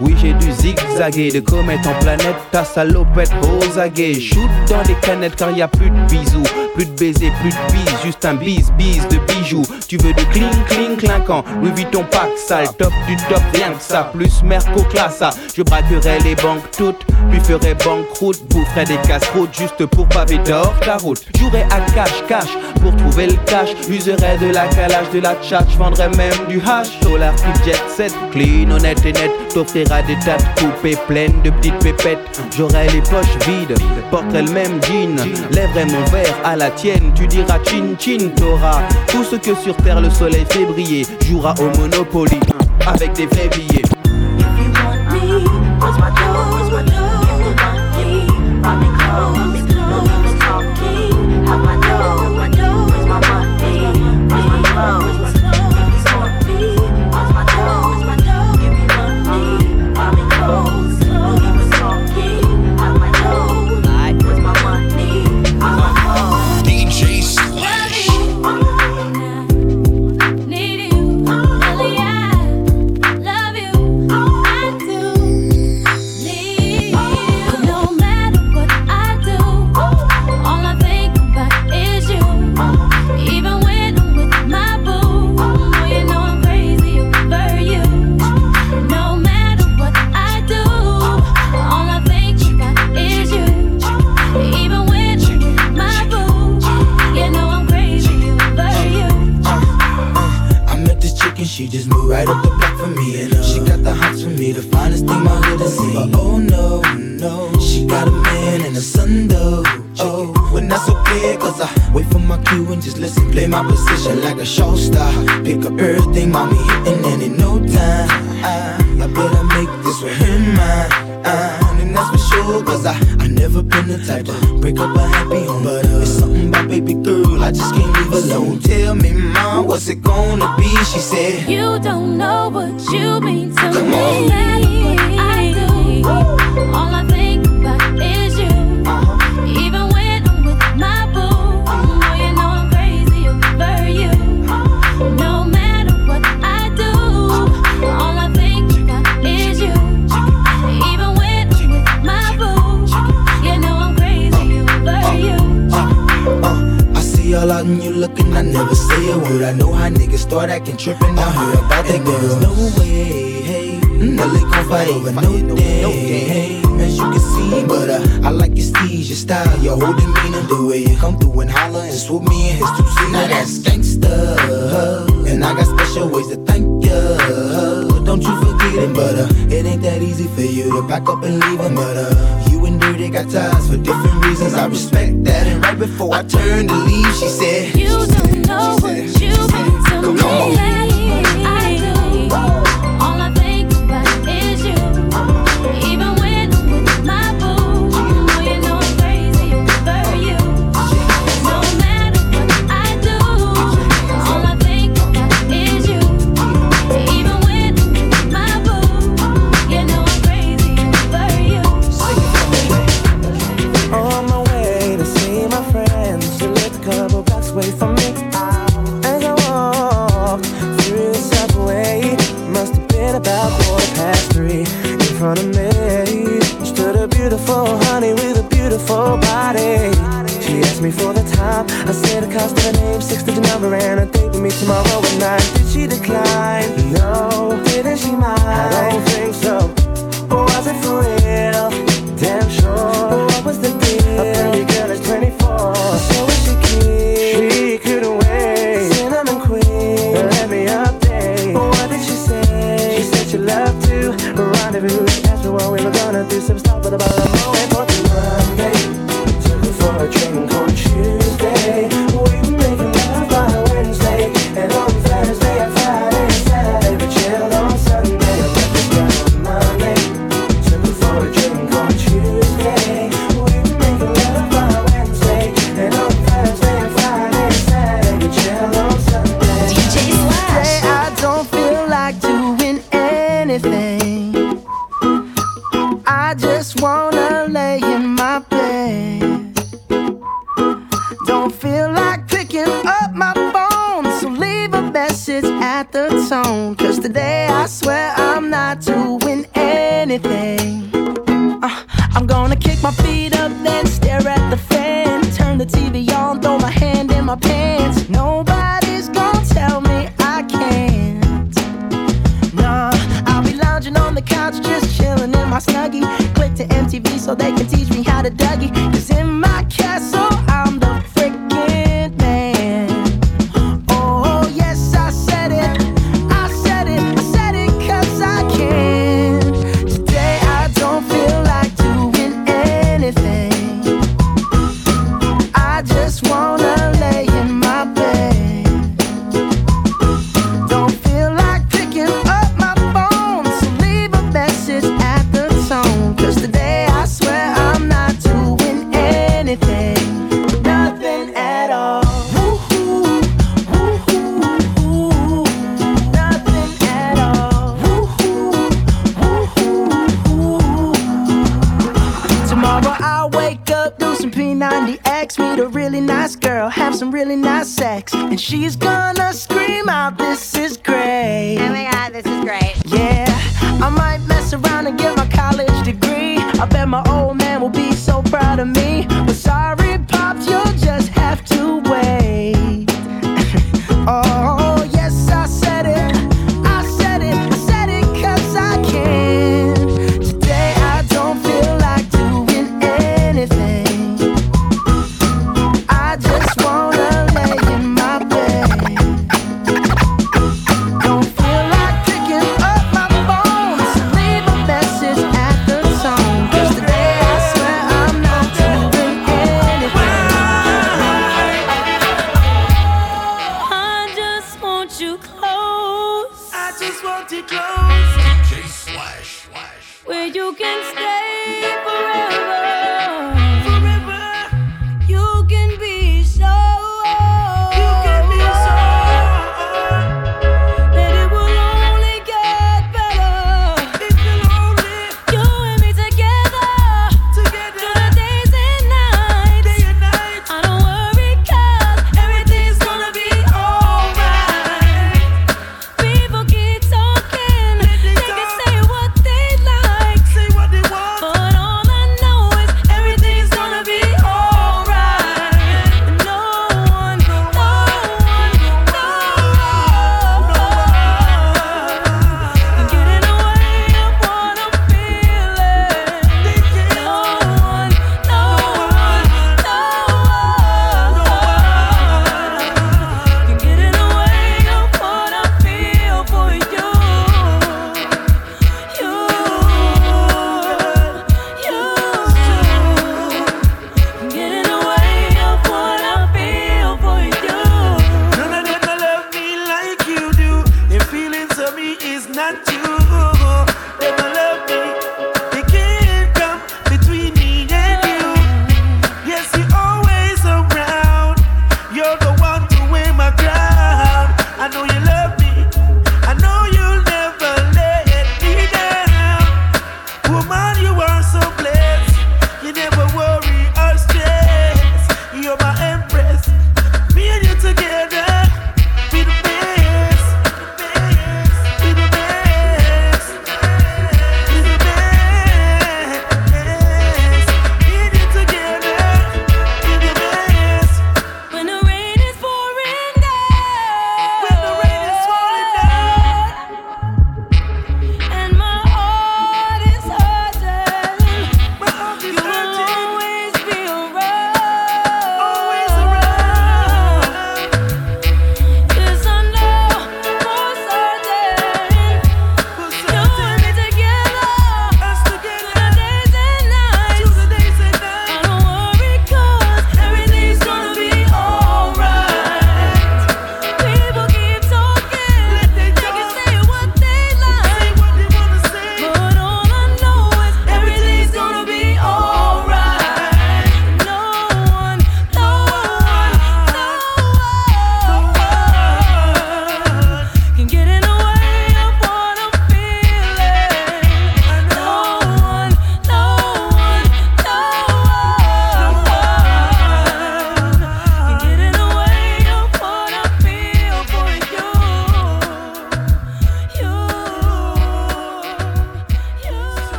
Oui, 0.00 0.14
j'ai 0.20 0.34
dû 0.34 0.52
zigzaguer 0.52 1.30
de 1.30 1.40
comète 1.40 1.86
en 1.86 1.98
planète, 2.00 2.36
ta 2.50 2.64
salopette 2.64 3.32
rose 3.42 3.80
Shoot 4.20 4.50
dans 4.68 4.82
les 4.86 4.94
canettes 5.00 5.36
car 5.36 5.50
y 5.50 5.62
a 5.62 5.68
plus 5.68 5.90
de 5.90 6.06
bisous. 6.06 6.67
Plus 6.78 6.86
de 6.86 6.92
baisers, 6.92 7.32
plus 7.40 7.50
de 7.50 7.72
bise, 7.72 8.02
juste 8.04 8.24
un 8.24 8.34
bise, 8.34 8.70
bise 8.78 9.08
de 9.08 9.18
bijoux. 9.26 9.64
Tu 9.88 9.96
veux 9.96 10.12
du 10.12 10.24
cling, 10.26 10.48
cling, 10.68 10.96
clinquant. 10.96 11.44
Louis 11.60 11.72
Vuitton 11.72 12.04
pack 12.08 12.30
sale, 12.36 12.68
top 12.78 12.92
du 13.08 13.16
top, 13.28 13.42
rien 13.52 13.72
que 13.72 13.82
ça. 13.82 14.12
Plus 14.14 14.44
Merco 14.44 14.84
classa. 14.84 15.30
Je 15.56 15.62
braquerai 15.62 16.20
les 16.20 16.36
banques 16.36 16.70
toutes, 16.76 17.04
puis 17.30 17.40
ferai 17.40 17.74
banqueroute. 17.74 18.46
Boufferai 18.50 18.84
des 18.84 18.96
casse-routes 19.08 19.52
juste 19.58 19.86
pour 19.86 20.06
paver 20.06 20.38
d'or 20.38 20.72
ta 20.80 20.98
route. 20.98 21.20
Jouerai 21.36 21.62
à 21.62 21.80
cash, 21.96 22.22
cash 22.28 22.56
pour 22.80 22.94
trouver 22.94 23.26
le 23.26 23.36
cash. 23.46 23.70
Userai 23.90 24.38
de 24.38 24.52
la 24.52 24.68
calage, 24.68 25.10
de 25.12 25.18
la 25.18 25.34
chat. 25.42 25.66
Vendrai 25.76 26.08
même 26.10 26.46
du 26.48 26.60
hash. 26.60 27.00
Solar 27.02 27.34
qui 27.34 27.64
jet 27.64 27.82
set, 27.88 28.14
clean, 28.30 28.70
honnête 28.70 29.04
et 29.04 29.12
net. 29.14 29.32
T'offrira 29.52 30.02
des 30.02 30.16
tas 30.20 30.36
de 30.36 30.60
coupées 30.60 30.96
pleines 31.08 31.42
de 31.42 31.50
petites 31.50 31.78
pépettes. 31.80 32.40
J'aurai 32.56 32.86
les 32.90 33.00
poches 33.00 33.36
vides, 33.48 33.76
porterai 34.12 34.42
le 34.42 34.52
même 34.52 34.80
jean. 34.84 35.16
Lèverai 35.50 35.84
mon 35.86 36.04
verre 36.12 36.36
à 36.44 36.54
la 36.54 36.67
tienne, 36.70 37.12
tu 37.14 37.26
diras 37.26 37.58
chin 37.64 37.94
chin 37.98 38.30
t'auras 38.36 38.82
Tout 39.08 39.24
ce 39.24 39.36
que 39.36 39.54
sur 39.54 39.76
terre 39.76 40.00
le 40.00 40.10
soleil 40.10 40.46
fait 40.48 40.64
briller 40.64 41.06
Jouera 41.24 41.54
au 41.60 41.78
Monopoly 41.78 42.40
avec 42.86 43.12
des 43.12 43.26
vrais 43.26 43.48